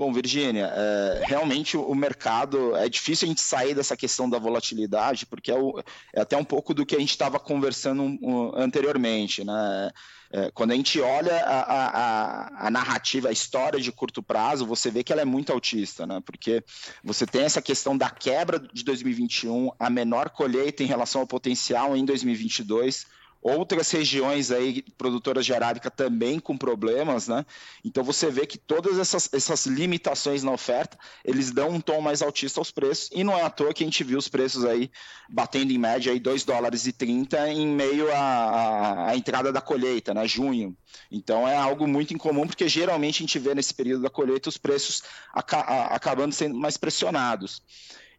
Bom, 0.00 0.14
Virgínia, 0.14 0.72
é, 0.74 1.24
realmente 1.26 1.76
o 1.76 1.94
mercado 1.94 2.74
é 2.74 2.88
difícil 2.88 3.26
a 3.26 3.28
gente 3.28 3.42
sair 3.42 3.74
dessa 3.74 3.94
questão 3.94 4.30
da 4.30 4.38
volatilidade, 4.38 5.26
porque 5.26 5.50
é, 5.50 5.54
o, 5.54 5.78
é 6.14 6.22
até 6.22 6.38
um 6.38 6.44
pouco 6.44 6.72
do 6.72 6.86
que 6.86 6.96
a 6.96 6.98
gente 6.98 7.10
estava 7.10 7.38
conversando 7.38 8.02
um, 8.02 8.50
anteriormente, 8.56 9.44
né? 9.44 9.90
É, 10.32 10.50
quando 10.52 10.70
a 10.70 10.74
gente 10.74 10.98
olha 11.02 11.44
a, 11.44 11.60
a, 11.60 12.66
a, 12.66 12.70
narrativa, 12.70 13.28
a 13.28 13.32
história 13.32 13.78
de 13.78 13.92
curto 13.92 14.22
prazo, 14.22 14.64
você 14.64 14.90
vê 14.90 15.04
que 15.04 15.12
ela 15.12 15.20
é 15.20 15.26
muito 15.26 15.52
autista, 15.52 16.06
né? 16.06 16.22
Porque 16.24 16.64
você 17.04 17.26
tem 17.26 17.42
essa 17.42 17.60
questão 17.60 17.94
da 17.94 18.08
quebra 18.08 18.58
de 18.58 18.82
2021, 18.82 19.70
a 19.78 19.90
menor 19.90 20.30
colheita 20.30 20.82
em 20.82 20.86
relação 20.86 21.20
ao 21.20 21.26
potencial 21.26 21.94
em 21.94 22.06
2022 22.06 23.04
outras 23.42 23.90
regiões 23.90 24.50
aí 24.50 24.82
produtoras 24.98 25.46
de 25.46 25.54
arábica 25.54 25.90
também 25.90 26.38
com 26.38 26.56
problemas, 26.56 27.26
né? 27.26 27.44
Então 27.84 28.04
você 28.04 28.30
vê 28.30 28.46
que 28.46 28.58
todas 28.58 28.98
essas, 28.98 29.32
essas 29.32 29.66
limitações 29.66 30.42
na 30.42 30.52
oferta, 30.52 30.98
eles 31.24 31.50
dão 31.50 31.70
um 31.70 31.80
tom 31.80 32.00
mais 32.00 32.20
altista 32.20 32.60
aos 32.60 32.70
preços, 32.70 33.08
e 33.12 33.24
não 33.24 33.36
é 33.36 33.42
à 33.42 33.50
toa 33.50 33.72
que 33.72 33.82
a 33.82 33.86
gente 33.86 34.04
viu 34.04 34.18
os 34.18 34.28
preços 34.28 34.64
aí 34.64 34.90
batendo 35.28 35.72
em 35.72 35.78
média 35.78 36.12
aí 36.12 36.20
2 36.20 36.44
dólares 36.44 36.86
e 36.86 36.92
30 36.92 37.50
em 37.50 37.66
meio 37.66 38.12
à, 38.12 39.08
à 39.08 39.16
entrada 39.16 39.52
da 39.52 39.60
colheita, 39.60 40.12
né? 40.12 40.28
Junho. 40.28 40.76
Então 41.10 41.48
é 41.48 41.56
algo 41.56 41.86
muito 41.86 42.12
incomum, 42.12 42.46
porque 42.46 42.68
geralmente 42.68 43.16
a 43.18 43.26
gente 43.26 43.38
vê 43.38 43.54
nesse 43.54 43.72
período 43.72 44.02
da 44.02 44.10
colheita 44.10 44.48
os 44.48 44.58
preços 44.58 45.02
aca 45.32 45.60
acabando 45.86 46.34
sendo 46.34 46.56
mais 46.56 46.76
pressionados. 46.76 47.62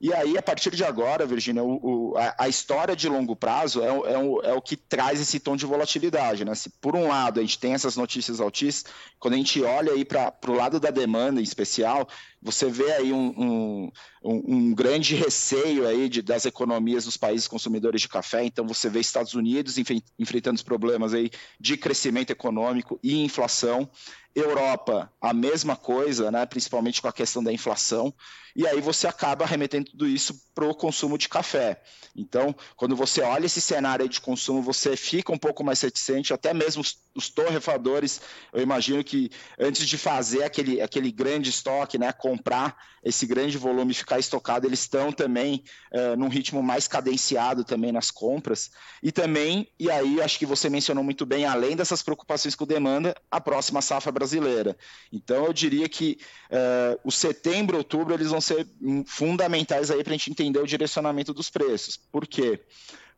E 0.02 0.12
aí, 0.12 0.36
a 0.36 0.42
partir 0.42 0.76
de 0.76 0.84
agora, 0.84 1.28
Virginia, 1.28 1.64
o, 1.64 2.14
o, 2.14 2.18
a, 2.18 2.34
a, 2.40 2.50
história 2.50 2.96
de 2.96 3.08
longo 3.08 3.36
prazo 3.36 3.84
é, 3.84 4.14
é, 4.14 4.18
o, 4.18 4.42
é 4.42 4.52
o 4.52 4.60
que 4.60 4.76
traz 4.76 5.22
esse 5.22 5.40
tom 5.40 5.56
de 5.56 5.64
volatilidade. 5.64 6.44
Né? 6.44 6.56
Se 6.56 6.72
por 6.72 6.96
um 6.96 7.08
lado 7.08 7.40
a 7.40 7.44
gente 7.44 7.60
tem 7.60 7.74
essas 7.74 7.96
notícias 7.96 8.42
altíssimas, 8.42 8.92
quando 9.20 9.36
a 9.36 9.38
gente 9.38 9.62
olha 9.62 9.94
para 10.04 10.52
o 10.52 10.56
lado 10.56 10.80
da 10.80 10.90
demanda 10.90 11.40
em 11.40 11.44
especial, 11.44 12.10
você 12.42 12.70
vê 12.70 12.92
aí 12.94 13.14
um, 13.14 13.34
um, 13.38 13.92
um 14.24 14.74
grande 14.74 15.16
receio 15.16 15.88
aí 15.88 16.10
de, 16.10 16.22
das 16.22 16.46
economias 16.46 17.06
dos 17.06 17.16
países 17.16 17.48
consumidores 17.48 18.02
de 18.02 18.10
café. 18.10 18.44
Então 18.44 18.66
você 18.66 18.90
vê 18.90 19.00
Estados 19.00 19.36
Unidos 19.36 19.76
enfrentando 20.18 20.56
os 20.56 20.64
problemas 20.64 21.14
aí 21.14 21.30
de 21.60 21.78
crescimento 21.78 22.32
econômico 22.32 23.00
e 23.04 23.24
inflação. 23.24 23.90
Europa, 24.34 25.12
a 25.20 25.34
mesma 25.34 25.76
coisa, 25.76 26.32
né, 26.32 26.46
principalmente 26.46 27.02
com 27.02 27.08
a 27.08 27.14
questão 27.14 27.44
da 27.44 27.52
inflação, 27.52 28.14
e 28.56 28.66
aí 28.66 28.80
você 28.80 29.08
acaba 29.08 29.46
remetendo 29.46 29.92
tudo 29.92 30.08
isso 30.08 30.42
para 30.56 30.66
o 30.66 30.74
consumo 30.74 31.18
de 31.18 31.28
café. 31.28 31.82
Então, 32.16 32.56
quando 32.76 32.96
você 32.96 33.22
olha 33.22 33.46
esse 33.46 33.60
cenário 33.60 34.08
de 34.08 34.22
consumo, 34.22 34.62
você 34.62 34.96
fica 34.96 35.34
um 35.34 35.38
pouco 35.38 35.64
mais 35.64 35.82
reticente, 35.82 36.34
até 36.34 36.54
mesmo 36.54 36.82
os, 37.16 37.30
torrefadores, 37.30 38.22
eu 38.54 38.62
imagino 38.62 39.04
que 39.04 39.30
antes 39.60 39.88
de 39.88 39.98
fazer 39.98 40.44
aquele, 40.44 40.82
aquele 40.82 41.12
grande 41.12 41.50
estoque, 41.50 41.98
né, 41.98 42.12
comprar 42.12 42.76
esse 43.04 43.26
grande 43.26 43.58
volume 43.58 43.92
e 43.92 43.96
ficar 43.96 44.20
estocado, 44.20 44.68
eles 44.68 44.82
estão 44.82 45.12
também 45.12 45.64
uh, 45.92 46.16
num 46.16 46.28
ritmo 46.28 46.62
mais 46.62 46.88
cadenciado 46.88 47.64
também 47.64 47.92
nas 47.92 48.12
compras. 48.12 48.70
E 49.02 49.12
também, 49.12 49.68
e 49.80 49.90
aí 49.90 50.22
acho 50.22 50.38
que 50.38 50.46
você 50.46 50.70
mencionou 50.70 51.04
muito 51.04 51.26
bem, 51.26 51.46
além 51.46 51.76
dessas 51.76 52.04
preocupações 52.04 52.56
com 52.56 52.66
demanda, 52.66 53.16
a 53.30 53.42
próxima 53.42 53.82
safra 53.82 54.12
brasileira. 54.12 54.78
Então 55.12 55.46
eu 55.46 55.54
diria 55.54 55.90
que 55.90 56.20
uh, 56.52 57.00
o 57.04 57.12
setembro, 57.12 57.78
outubro, 57.78 58.14
eles 58.14 58.30
vão 58.30 58.42
ser 58.42 58.68
fundamentais 59.08 59.90
aí 59.90 60.04
para 60.04 60.14
a 60.14 60.18
gente 60.18 60.32
entender 60.32 60.60
o 60.60 60.68
direcionamento 60.68 61.34
dos 61.34 61.50
preços. 61.50 61.98
Por 61.98 62.28
quê? 62.28 62.62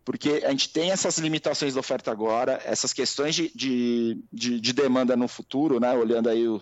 Porque 0.05 0.43
a 0.45 0.49
gente 0.51 0.69
tem 0.69 0.91
essas 0.91 1.17
limitações 1.17 1.73
da 1.73 1.79
oferta 1.79 2.11
agora, 2.11 2.61
essas 2.65 2.91
questões 2.91 3.35
de, 3.35 3.51
de, 3.55 4.23
de, 4.31 4.59
de 4.59 4.73
demanda 4.73 5.15
no 5.15 5.27
futuro, 5.27 5.79
né? 5.79 5.93
olhando 5.93 6.29
aí 6.29 6.47
o, 6.47 6.61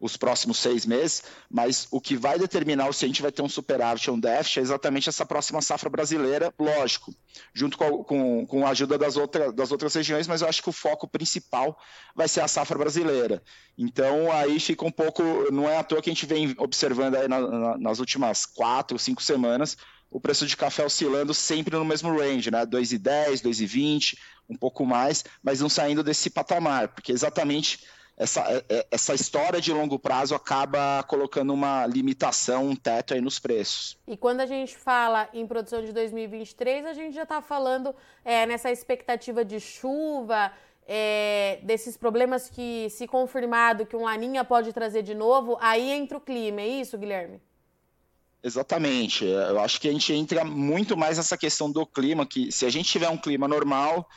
os 0.00 0.16
próximos 0.16 0.58
seis 0.58 0.86
meses, 0.86 1.22
mas 1.50 1.88
o 1.90 2.00
que 2.00 2.16
vai 2.16 2.38
determinar 2.38 2.92
se 2.92 3.04
a 3.04 3.08
gente 3.08 3.20
vai 3.20 3.32
ter 3.32 3.42
um 3.42 3.48
superávit 3.48 4.08
ou 4.08 4.16
um 4.16 4.20
déficit 4.20 4.60
é 4.60 4.62
exatamente 4.62 5.08
essa 5.08 5.26
próxima 5.26 5.60
safra 5.60 5.90
brasileira, 5.90 6.54
lógico, 6.58 7.12
junto 7.52 7.76
com, 7.76 7.84
a, 7.84 8.04
com, 8.04 8.46
com 8.46 8.66
a 8.66 8.70
ajuda 8.70 8.96
das, 8.96 9.16
outra, 9.16 9.52
das 9.52 9.72
outras 9.72 9.94
regiões, 9.94 10.28
mas 10.28 10.40
eu 10.40 10.48
acho 10.48 10.62
que 10.62 10.70
o 10.70 10.72
foco 10.72 11.08
principal 11.08 11.76
vai 12.14 12.28
ser 12.28 12.40
a 12.40 12.48
safra 12.48 12.78
brasileira. 12.78 13.42
Então, 13.76 14.30
aí 14.32 14.58
fica 14.60 14.84
um 14.86 14.90
pouco, 14.90 15.22
não 15.52 15.68
é 15.68 15.76
à 15.76 15.84
toa 15.84 16.00
que 16.00 16.10
a 16.10 16.12
gente 16.12 16.26
vem 16.26 16.54
observando 16.58 17.16
aí 17.16 17.28
na, 17.28 17.40
na, 17.40 17.78
nas 17.78 17.98
últimas 17.98 18.46
quatro, 18.46 18.98
cinco 18.98 19.22
semanas, 19.22 19.76
o 20.10 20.20
preço 20.20 20.46
de 20.46 20.56
café 20.56 20.84
oscilando 20.84 21.34
sempre 21.34 21.76
no 21.76 21.84
mesmo 21.84 22.16
range, 22.16 22.50
né? 22.50 22.64
2,10, 22.64 23.42
2,20, 23.42 24.18
um 24.48 24.56
pouco 24.56 24.86
mais, 24.86 25.24
mas 25.42 25.60
não 25.60 25.68
saindo 25.68 26.02
desse 26.02 26.30
patamar, 26.30 26.88
porque 26.88 27.12
exatamente 27.12 27.86
essa, 28.18 28.40
é, 28.52 28.64
é, 28.68 28.86
essa 28.90 29.14
história 29.14 29.60
de 29.60 29.72
longo 29.72 29.98
prazo 29.98 30.34
acaba 30.34 31.02
colocando 31.04 31.54
uma 31.54 31.86
limitação, 31.86 32.68
um 32.68 32.76
teto 32.76 33.14
aí 33.14 33.20
nos 33.20 33.38
preços. 33.38 33.96
E 34.06 34.16
quando 34.16 34.40
a 34.40 34.46
gente 34.46 34.76
fala 34.76 35.28
em 35.32 35.46
produção 35.46 35.84
de 35.84 35.92
2023, 35.92 36.84
a 36.86 36.92
gente 36.92 37.14
já 37.14 37.22
está 37.22 37.40
falando 37.40 37.94
é, 38.24 38.44
nessa 38.44 38.72
expectativa 38.72 39.44
de 39.44 39.60
chuva, 39.60 40.52
é, 40.86 41.60
desses 41.62 41.96
problemas 41.96 42.48
que, 42.48 42.88
se 42.90 43.06
confirmado 43.06 43.86
que 43.86 43.94
um 43.94 44.04
laninha 44.04 44.42
pode 44.42 44.72
trazer 44.72 45.02
de 45.02 45.14
novo, 45.14 45.56
aí 45.60 45.88
entra 45.90 46.18
o 46.18 46.20
clima, 46.20 46.60
é 46.60 46.66
isso, 46.66 46.98
Guilherme? 46.98 47.40
Exatamente. 48.42 49.24
Eu 49.24 49.58
acho 49.60 49.80
que 49.80 49.88
a 49.88 49.92
gente 49.92 50.12
entra 50.12 50.44
muito 50.44 50.96
mais 50.96 51.16
nessa 51.16 51.36
questão 51.36 51.70
do 51.70 51.84
clima, 51.84 52.24
que 52.24 52.52
se 52.52 52.64
a 52.64 52.70
gente 52.70 52.88
tiver 52.88 53.08
um 53.08 53.16
clima 53.16 53.48
normal, 53.48 54.08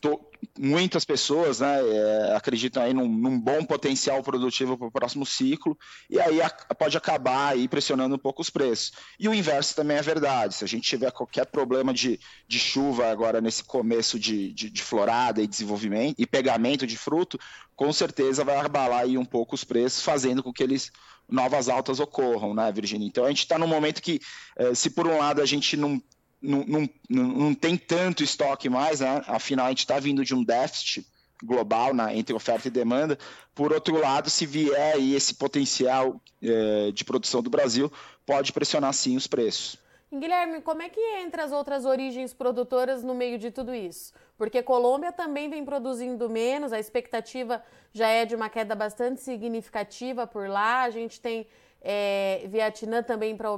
to, 0.00 0.20
muitas 0.58 1.04
pessoas 1.04 1.60
né, 1.60 1.80
é, 1.82 2.36
acreditam 2.36 2.82
aí 2.82 2.94
num, 2.94 3.08
num, 3.08 3.40
bom 3.40 3.64
potencial 3.64 4.22
produtivo 4.22 4.78
para 4.78 4.86
o 4.86 4.92
próximo 4.92 5.26
ciclo, 5.26 5.76
e 6.08 6.20
aí 6.20 6.40
a, 6.40 6.50
pode 6.50 6.96
acabar 6.96 7.48
aí 7.48 7.66
pressionando 7.66 8.14
um 8.14 8.18
pouco 8.18 8.42
os 8.42 8.50
preços. 8.50 8.92
E 9.18 9.28
o 9.28 9.34
inverso 9.34 9.74
também 9.74 9.96
é 9.96 10.02
verdade. 10.02 10.54
Se 10.54 10.64
a 10.64 10.68
gente 10.68 10.88
tiver 10.88 11.10
qualquer 11.10 11.46
problema 11.46 11.92
de, 11.92 12.20
de 12.46 12.58
chuva 12.60 13.10
agora 13.10 13.40
nesse 13.40 13.64
começo 13.64 14.18
de, 14.18 14.52
de, 14.52 14.70
de 14.70 14.82
florada 14.82 15.42
e 15.42 15.48
desenvolvimento 15.48 16.14
e 16.18 16.26
pegamento 16.26 16.86
de 16.86 16.96
fruto, 16.96 17.38
com 17.74 17.92
certeza 17.92 18.44
vai 18.44 18.56
abalar 18.56 19.00
aí 19.00 19.18
um 19.18 19.24
pouco 19.24 19.54
os 19.56 19.64
preços, 19.64 20.02
fazendo 20.02 20.42
com 20.42 20.52
que 20.52 20.62
eles 20.62 20.92
novas 21.28 21.68
altas 21.68 22.00
ocorram, 22.00 22.54
né, 22.54 22.70
Virginia? 22.72 23.06
Então 23.06 23.24
a 23.24 23.28
gente 23.28 23.40
está 23.40 23.58
num 23.58 23.66
momento 23.66 24.02
que, 24.02 24.20
eh, 24.56 24.74
se 24.74 24.90
por 24.90 25.06
um 25.06 25.18
lado 25.18 25.40
a 25.40 25.46
gente 25.46 25.76
não 25.76 26.00
não, 26.44 26.88
não, 27.08 27.24
não 27.24 27.54
tem 27.54 27.74
tanto 27.76 28.22
estoque 28.22 28.68
mais, 28.68 29.00
né? 29.00 29.22
afinal 29.26 29.66
a 29.66 29.70
gente 29.70 29.78
está 29.78 29.98
vindo 29.98 30.22
de 30.22 30.34
um 30.34 30.44
déficit 30.44 31.06
global 31.42 31.94
na, 31.94 32.14
entre 32.14 32.34
oferta 32.34 32.68
e 32.68 32.70
demanda. 32.70 33.18
Por 33.54 33.72
outro 33.72 33.98
lado, 33.98 34.28
se 34.30 34.46
vier 34.46 34.94
aí 34.94 35.14
esse 35.14 35.34
potencial 35.34 36.20
é, 36.42 36.90
de 36.92 37.04
produção 37.04 37.42
do 37.42 37.50
Brasil, 37.50 37.90
pode 38.26 38.52
pressionar 38.52 38.92
sim 38.92 39.16
os 39.16 39.26
preços. 39.26 39.78
Guilherme, 40.12 40.60
como 40.60 40.82
é 40.82 40.88
que 40.88 41.00
entra 41.18 41.44
as 41.44 41.50
outras 41.50 41.84
origens 41.84 42.32
produtoras 42.32 43.02
no 43.02 43.14
meio 43.14 43.38
de 43.38 43.50
tudo 43.50 43.74
isso? 43.74 44.12
Porque 44.36 44.62
Colômbia 44.62 45.12
também 45.12 45.48
vem 45.48 45.64
produzindo 45.64 46.28
menos, 46.28 46.72
a 46.72 46.80
expectativa 46.80 47.62
já 47.92 48.08
é 48.08 48.24
de 48.24 48.34
uma 48.34 48.48
queda 48.48 48.74
bastante 48.74 49.20
significativa 49.20 50.26
por 50.26 50.48
lá. 50.48 50.82
A 50.82 50.90
gente 50.90 51.20
tem 51.20 51.46
é, 51.80 52.44
Vietnã 52.48 53.02
também 53.02 53.36
para 53.36 53.50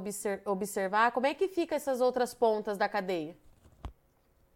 observar. 0.45 1.13
Como 1.13 1.27
é 1.27 1.33
que 1.33 1.49
fica 1.49 1.75
essas 1.75 2.01
outras 2.01 2.35
pontas 2.35 2.77
da 2.77 2.89
cadeia? 2.89 3.35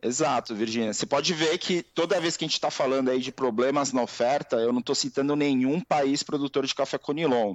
Exato, 0.02 0.54
Virginia. 0.54 0.92
Você 0.92 1.06
pode 1.06 1.32
ver 1.34 1.56
que 1.58 1.82
toda 1.82 2.20
vez 2.20 2.36
que 2.36 2.44
a 2.44 2.48
gente 2.48 2.54
está 2.54 2.70
falando 2.70 3.10
aí 3.10 3.20
de 3.20 3.30
problemas 3.30 3.92
na 3.92 4.02
oferta, 4.02 4.56
eu 4.56 4.72
não 4.72 4.80
estou 4.80 4.94
citando 4.94 5.36
nenhum 5.36 5.80
país 5.80 6.22
produtor 6.22 6.66
de 6.66 6.74
café 6.74 6.98
conilon. 6.98 7.54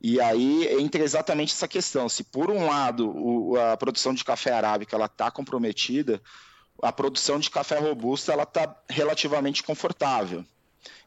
E 0.00 0.20
aí 0.20 0.66
entra 0.80 1.02
exatamente 1.02 1.52
essa 1.52 1.68
questão. 1.68 2.08
Se 2.08 2.24
por 2.24 2.50
um 2.50 2.66
lado 2.66 3.10
o, 3.10 3.58
a 3.58 3.76
produção 3.76 4.14
de 4.14 4.24
café 4.24 4.52
arábica 4.52 4.96
ela 4.96 5.06
está 5.06 5.30
comprometida, 5.30 6.20
a 6.82 6.92
produção 6.92 7.38
de 7.38 7.50
café 7.50 7.78
robusto 7.78 8.30
ela 8.30 8.42
está 8.42 8.74
relativamente 8.88 9.62
confortável. 9.62 10.44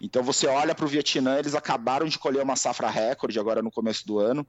Então 0.01 0.23
você 0.23 0.47
olha 0.47 0.75
para 0.75 0.85
o 0.85 0.87
Vietnã, 0.87 1.37
eles 1.37 1.55
acabaram 1.55 2.07
de 2.07 2.17
colher 2.17 2.43
uma 2.43 2.55
safra 2.55 2.89
recorde 2.89 3.39
agora 3.39 3.61
no 3.61 3.71
começo 3.71 4.05
do 4.05 4.19
ano. 4.19 4.45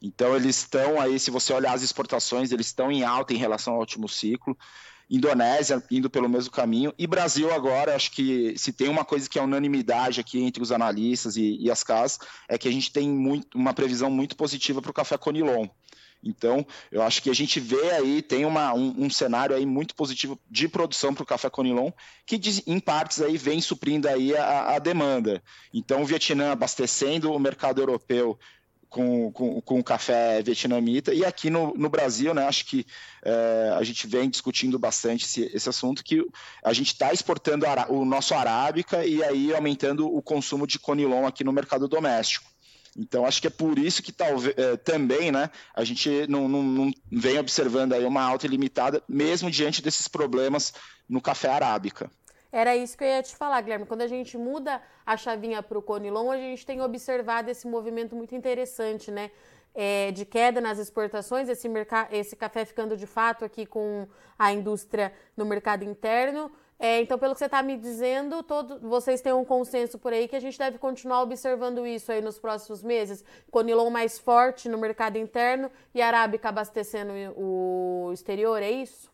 Então 0.00 0.34
eles 0.34 0.58
estão 0.58 1.00
aí, 1.00 1.18
se 1.18 1.30
você 1.30 1.52
olhar 1.52 1.74
as 1.74 1.82
exportações, 1.82 2.52
eles 2.52 2.66
estão 2.66 2.90
em 2.90 3.04
alta 3.04 3.32
em 3.32 3.38
relação 3.38 3.74
ao 3.74 3.80
último 3.80 4.08
ciclo. 4.08 4.56
Indonésia 5.08 5.82
indo 5.90 6.08
pelo 6.08 6.28
mesmo 6.30 6.50
caminho 6.50 6.92
e 6.98 7.06
Brasil 7.06 7.52
agora 7.52 7.94
acho 7.94 8.10
que 8.10 8.54
se 8.56 8.72
tem 8.72 8.88
uma 8.88 9.04
coisa 9.04 9.28
que 9.28 9.38
é 9.38 9.42
unanimidade 9.42 10.18
aqui 10.18 10.42
entre 10.42 10.62
os 10.62 10.72
analistas 10.72 11.36
e, 11.36 11.58
e 11.60 11.70
as 11.70 11.84
casas 11.84 12.18
é 12.48 12.56
que 12.56 12.66
a 12.66 12.72
gente 12.72 12.90
tem 12.90 13.08
muito, 13.08 13.56
uma 13.56 13.74
previsão 13.74 14.10
muito 14.10 14.34
positiva 14.34 14.80
para 14.80 14.90
o 14.90 14.94
café 14.94 15.18
Conilon. 15.18 15.68
Então, 16.24 16.66
eu 16.90 17.02
acho 17.02 17.22
que 17.22 17.30
a 17.30 17.34
gente 17.34 17.60
vê 17.60 17.90
aí, 17.92 18.22
tem 18.22 18.44
uma, 18.44 18.72
um, 18.72 19.04
um 19.04 19.10
cenário 19.10 19.54
aí 19.54 19.66
muito 19.66 19.94
positivo 19.94 20.38
de 20.50 20.68
produção 20.68 21.14
para 21.14 21.22
o 21.22 21.26
café 21.26 21.50
Conilon, 21.50 21.90
que 22.26 22.40
em 22.66 22.80
partes 22.80 23.20
aí 23.20 23.36
vem 23.36 23.60
suprindo 23.60 24.08
aí 24.08 24.34
a, 24.36 24.74
a 24.74 24.78
demanda. 24.78 25.42
Então, 25.72 26.02
o 26.02 26.06
Vietnã 26.06 26.52
abastecendo 26.52 27.32
o 27.32 27.38
mercado 27.38 27.80
europeu 27.80 28.38
com, 28.94 29.32
com, 29.32 29.60
com, 29.60 29.82
café 29.82 30.40
vietnamita. 30.40 31.12
E 31.12 31.24
aqui 31.24 31.50
no, 31.50 31.74
no 31.74 31.90
Brasil, 31.90 32.32
né, 32.32 32.46
acho 32.46 32.64
que 32.64 32.86
é, 33.24 33.74
a 33.76 33.82
gente 33.82 34.06
vem 34.06 34.30
discutindo 34.30 34.78
bastante 34.78 35.24
esse, 35.24 35.50
esse 35.52 35.68
assunto, 35.68 36.04
que 36.04 36.24
a 36.62 36.72
gente 36.72 36.92
está 36.92 37.12
exportando 37.12 37.66
o 37.88 38.04
nosso 38.04 38.34
arábica 38.34 39.04
e 39.04 39.22
aí 39.24 39.52
aumentando 39.52 40.06
o 40.06 40.22
consumo 40.22 40.64
de 40.64 40.78
conilon 40.78 41.26
aqui 41.26 41.42
no 41.42 41.52
mercado 41.52 41.88
doméstico. 41.88 42.53
Então, 42.96 43.26
acho 43.26 43.40
que 43.40 43.46
é 43.46 43.50
por 43.50 43.78
isso 43.78 44.02
que 44.02 44.12
talvez 44.12 44.56
é, 44.56 44.76
também 44.76 45.32
né, 45.32 45.50
a 45.74 45.84
gente 45.84 46.26
não, 46.28 46.48
não, 46.48 46.62
não, 46.62 46.92
vem 47.10 47.38
observando 47.38 47.92
aí 47.92 48.04
uma 48.04 48.22
alta 48.22 48.46
ilimitada, 48.46 49.02
mesmo 49.08 49.50
diante 49.50 49.82
desses 49.82 50.06
problemas 50.06 50.72
no 51.08 51.20
café 51.20 51.48
arábica. 51.48 52.10
Era 52.52 52.76
isso 52.76 52.96
que 52.96 53.02
eu 53.02 53.08
ia 53.08 53.22
te 53.22 53.34
falar, 53.34 53.60
Guilherme. 53.62 53.84
Quando 53.84 54.02
a 54.02 54.06
gente 54.06 54.38
muda 54.38 54.80
a 55.04 55.16
chavinha 55.16 55.60
para 55.60 55.76
o 55.76 55.82
Conilon, 55.82 56.30
a 56.30 56.36
gente 56.36 56.64
tem 56.64 56.80
observado 56.80 57.50
esse 57.50 57.66
movimento 57.66 58.14
muito 58.14 58.34
interessante, 58.34 59.10
né? 59.10 59.32
É, 59.74 60.12
de 60.12 60.24
queda 60.24 60.60
nas 60.60 60.78
exportações, 60.78 61.48
esse, 61.48 61.68
esse 62.12 62.36
café 62.36 62.64
ficando 62.64 62.96
de 62.96 63.08
fato 63.08 63.44
aqui 63.44 63.66
com 63.66 64.06
a 64.38 64.52
indústria 64.52 65.12
no 65.36 65.44
mercado 65.44 65.82
interno, 65.82 66.48
é, 66.78 67.00
então, 67.00 67.18
pelo 67.18 67.34
que 67.34 67.38
você 67.38 67.46
está 67.46 67.62
me 67.62 67.76
dizendo, 67.76 68.42
todo, 68.42 68.80
vocês 68.80 69.20
têm 69.20 69.32
um 69.32 69.44
consenso 69.44 69.98
por 69.98 70.12
aí 70.12 70.26
que 70.26 70.36
a 70.36 70.40
gente 70.40 70.58
deve 70.58 70.78
continuar 70.78 71.22
observando 71.22 71.86
isso 71.86 72.10
aí 72.10 72.20
nos 72.20 72.38
próximos 72.38 72.82
meses, 72.82 73.24
Conilon 73.50 73.90
mais 73.90 74.18
forte 74.18 74.68
no 74.68 74.76
mercado 74.76 75.16
interno 75.16 75.70
e 75.94 76.02
Arábica 76.02 76.48
abastecendo 76.48 77.12
o 77.36 78.10
exterior, 78.12 78.60
é 78.62 78.70
isso? 78.70 79.12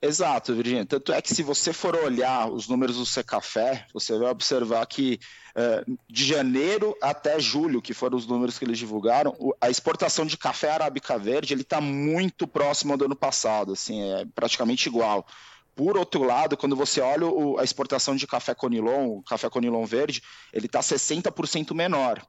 Exato, 0.00 0.54
Virginia. 0.54 0.84
Tanto 0.84 1.12
é 1.12 1.22
que 1.22 1.34
se 1.34 1.42
você 1.42 1.72
for 1.72 1.96
olhar 1.96 2.50
os 2.50 2.68
números 2.68 2.96
do 2.96 3.06
Secafé, 3.06 3.86
você 3.92 4.16
vai 4.18 4.30
observar 4.30 4.84
que 4.86 5.18
é, 5.54 5.84
de 6.08 6.24
janeiro 6.24 6.96
até 7.00 7.38
julho, 7.38 7.82
que 7.82 7.94
foram 7.94 8.16
os 8.16 8.26
números 8.26 8.58
que 8.58 8.64
eles 8.64 8.78
divulgaram, 8.78 9.36
a 9.60 9.70
exportação 9.70 10.24
de 10.24 10.36
café 10.36 10.70
arábica 10.70 11.18
verde 11.18 11.54
ele 11.54 11.62
está 11.62 11.80
muito 11.80 12.46
próximo 12.46 12.96
do 12.96 13.04
ano 13.04 13.16
passado, 13.16 13.72
assim, 13.72 14.02
é 14.12 14.26
praticamente 14.34 14.88
igual. 14.88 15.26
Por 15.74 15.96
outro 15.96 16.22
lado, 16.22 16.56
quando 16.56 16.76
você 16.76 17.00
olha 17.00 17.26
a 17.58 17.64
exportação 17.64 18.14
de 18.14 18.26
café 18.26 18.54
conilon, 18.54 19.18
o 19.18 19.22
café 19.22 19.48
conilon 19.48 19.84
verde, 19.84 20.22
ele 20.52 20.66
está 20.66 20.80
60% 20.80 21.74
menor. 21.74 22.22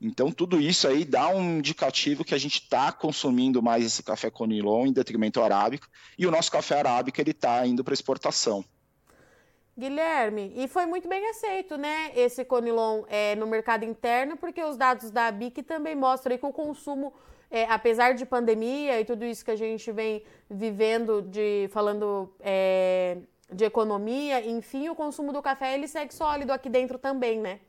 Então, 0.00 0.32
tudo 0.32 0.60
isso 0.60 0.88
aí 0.88 1.04
dá 1.04 1.28
um 1.28 1.58
indicativo 1.58 2.24
que 2.24 2.34
a 2.34 2.38
gente 2.38 2.60
está 2.60 2.90
consumindo 2.90 3.62
mais 3.62 3.84
esse 3.86 4.02
café 4.02 4.30
conilon 4.30 4.86
em 4.86 4.92
detrimento 4.92 5.40
arábico, 5.40 5.86
e 6.18 6.26
o 6.26 6.30
nosso 6.30 6.50
café 6.50 6.80
arábico 6.80 7.20
ele 7.20 7.30
está 7.30 7.64
indo 7.64 7.84
para 7.84 7.94
exportação. 7.94 8.64
Guilherme, 9.78 10.52
e 10.54 10.68
foi 10.68 10.84
muito 10.84 11.08
bem 11.08 11.26
aceito, 11.30 11.78
né, 11.78 12.12
esse 12.14 12.44
conilon 12.44 13.04
é, 13.08 13.34
no 13.36 13.46
mercado 13.46 13.84
interno, 13.84 14.36
porque 14.36 14.62
os 14.62 14.76
dados 14.76 15.10
da 15.10 15.30
BIC 15.30 15.62
também 15.62 15.96
mostram 15.96 16.36
que 16.36 16.44
o 16.44 16.52
consumo, 16.52 17.12
é, 17.50 17.64
apesar 17.64 18.12
de 18.12 18.26
pandemia 18.26 19.00
e 19.00 19.04
tudo 19.04 19.24
isso 19.24 19.42
que 19.42 19.50
a 19.50 19.56
gente 19.56 19.90
vem 19.90 20.22
vivendo, 20.50 21.22
de 21.22 21.68
falando 21.72 22.30
é, 22.38 23.16
de 23.50 23.64
economia, 23.64 24.46
enfim, 24.46 24.90
o 24.90 24.94
consumo 24.94 25.32
do 25.32 25.40
café 25.40 25.74
ele 25.74 25.88
segue 25.88 26.12
sólido 26.12 26.52
aqui 26.52 26.68
dentro 26.68 26.98
também, 26.98 27.38
né? 27.38 27.60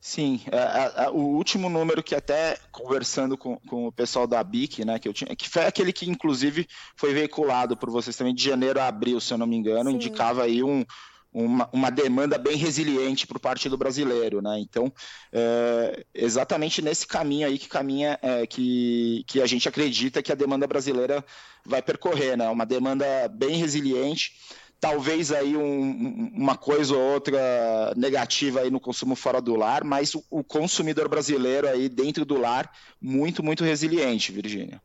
Sim, 0.00 0.40
a, 0.52 0.56
é, 0.56 0.60
a, 0.60 1.02
é, 1.02 1.04
é, 1.06 1.10
o 1.10 1.18
último 1.18 1.68
número 1.68 2.02
que 2.02 2.14
até 2.14 2.56
conversando 2.70 3.36
com, 3.36 3.56
com 3.60 3.88
o 3.88 3.92
pessoal 3.92 4.26
da 4.26 4.42
BIC, 4.42 4.84
né, 4.84 4.98
que 4.98 5.08
eu 5.08 5.12
tinha, 5.12 5.34
que 5.34 5.48
foi 5.48 5.64
aquele 5.66 5.92
que 5.92 6.08
inclusive 6.08 6.68
foi 6.96 7.12
veiculado 7.12 7.76
por 7.76 7.90
vocês 7.90 8.16
também 8.16 8.34
de 8.34 8.44
janeiro 8.44 8.80
a 8.80 8.86
abril, 8.86 9.20
se 9.20 9.32
eu 9.32 9.38
não 9.38 9.46
me 9.46 9.56
engano, 9.56 9.90
Sim. 9.90 9.96
indicava 9.96 10.44
aí 10.44 10.62
um, 10.62 10.84
uma, 11.32 11.68
uma, 11.72 11.90
demanda 11.90 12.38
bem 12.38 12.56
resiliente 12.56 13.26
para 13.26 13.36
o 13.36 13.40
partido 13.40 13.76
brasileiro, 13.76 14.40
né? 14.40 14.58
Então, 14.60 14.92
é, 15.32 16.06
exatamente 16.14 16.80
nesse 16.80 17.06
caminho 17.06 17.46
aí 17.46 17.58
que 17.58 17.68
caminha, 17.68 18.18
é, 18.22 18.46
que, 18.46 19.24
que 19.26 19.42
a 19.42 19.46
gente 19.46 19.68
acredita 19.68 20.22
que 20.22 20.32
a 20.32 20.36
demanda 20.36 20.66
brasileira 20.66 21.24
vai 21.66 21.82
percorrer, 21.82 22.36
né? 22.36 22.48
Uma 22.48 22.64
demanda 22.64 23.28
bem 23.28 23.56
resiliente 23.56 24.32
talvez 24.80 25.32
aí 25.32 25.56
um, 25.56 26.30
uma 26.34 26.56
coisa 26.56 26.94
ou 26.94 27.00
outra 27.00 27.94
negativa 27.96 28.60
aí 28.60 28.70
no 28.70 28.80
consumo 28.80 29.16
fora 29.16 29.40
do 29.40 29.56
lar, 29.56 29.84
mas 29.84 30.14
o, 30.14 30.24
o 30.30 30.44
consumidor 30.44 31.08
brasileiro 31.08 31.68
aí 31.68 31.88
dentro 31.88 32.24
do 32.24 32.38
lar 32.38 32.70
muito, 33.00 33.42
muito 33.42 33.64
resiliente, 33.64 34.32
Virgínia. 34.32 34.80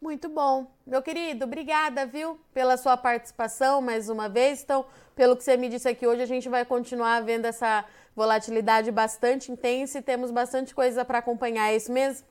Muito 0.00 0.28
bom. 0.28 0.70
Meu 0.86 1.00
querido, 1.00 1.46
obrigada, 1.46 2.04
viu, 2.04 2.38
pela 2.52 2.76
sua 2.76 2.96
participação 2.96 3.80
mais 3.80 4.10
uma 4.10 4.28
vez. 4.28 4.62
Então, 4.62 4.84
pelo 5.16 5.34
que 5.34 5.42
você 5.42 5.56
me 5.56 5.68
disse 5.68 5.88
aqui 5.88 6.06
hoje, 6.06 6.20
a 6.20 6.26
gente 6.26 6.46
vai 6.48 6.64
continuar 6.64 7.22
vendo 7.22 7.46
essa 7.46 7.84
volatilidade 8.14 8.90
bastante 8.90 9.50
intensa 9.50 9.98
e 9.98 10.02
temos 10.02 10.30
bastante 10.30 10.74
coisa 10.74 11.04
para 11.04 11.18
acompanhar, 11.18 11.72
é 11.72 11.76
isso 11.76 11.90
mesmo? 11.90 12.26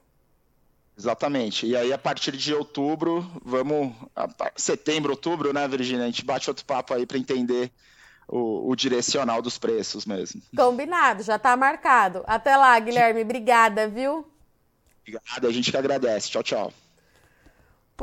Exatamente. 0.98 1.66
E 1.66 1.76
aí, 1.76 1.92
a 1.92 1.98
partir 1.98 2.32
de 2.38 2.54
outubro, 2.54 3.30
vamos. 3.44 3.94
Setembro, 4.56 5.12
outubro, 5.12 5.52
né, 5.52 5.68
Virginia? 5.68 6.04
A 6.04 6.08
gente 6.08 6.24
bate 6.24 6.50
outro 6.50 6.64
papo 6.66 6.94
aí 6.94 7.06
para 7.06 7.18
entender 7.18 7.72
o, 8.28 8.70
o, 8.70 8.76
direcional 8.76 9.42
dos 9.42 9.58
preços 9.58 10.06
mesmo. 10.06 10.42
Combinado, 10.56 11.24
já 11.24 11.36
está 11.36 11.58
marcado. 11.58 12.24
Até 12.28 12.56
lá, 12.56 12.78
Guilherme. 12.80 13.22
Obrigada, 13.22 13.88
viu? 13.88 14.26
Obrigado, 15.02 15.48
a 15.48 15.52
gente 15.52 15.72
que 15.72 15.78
agradece. 15.78 16.30
Tchau, 16.30 16.44
tchau. 16.44 16.74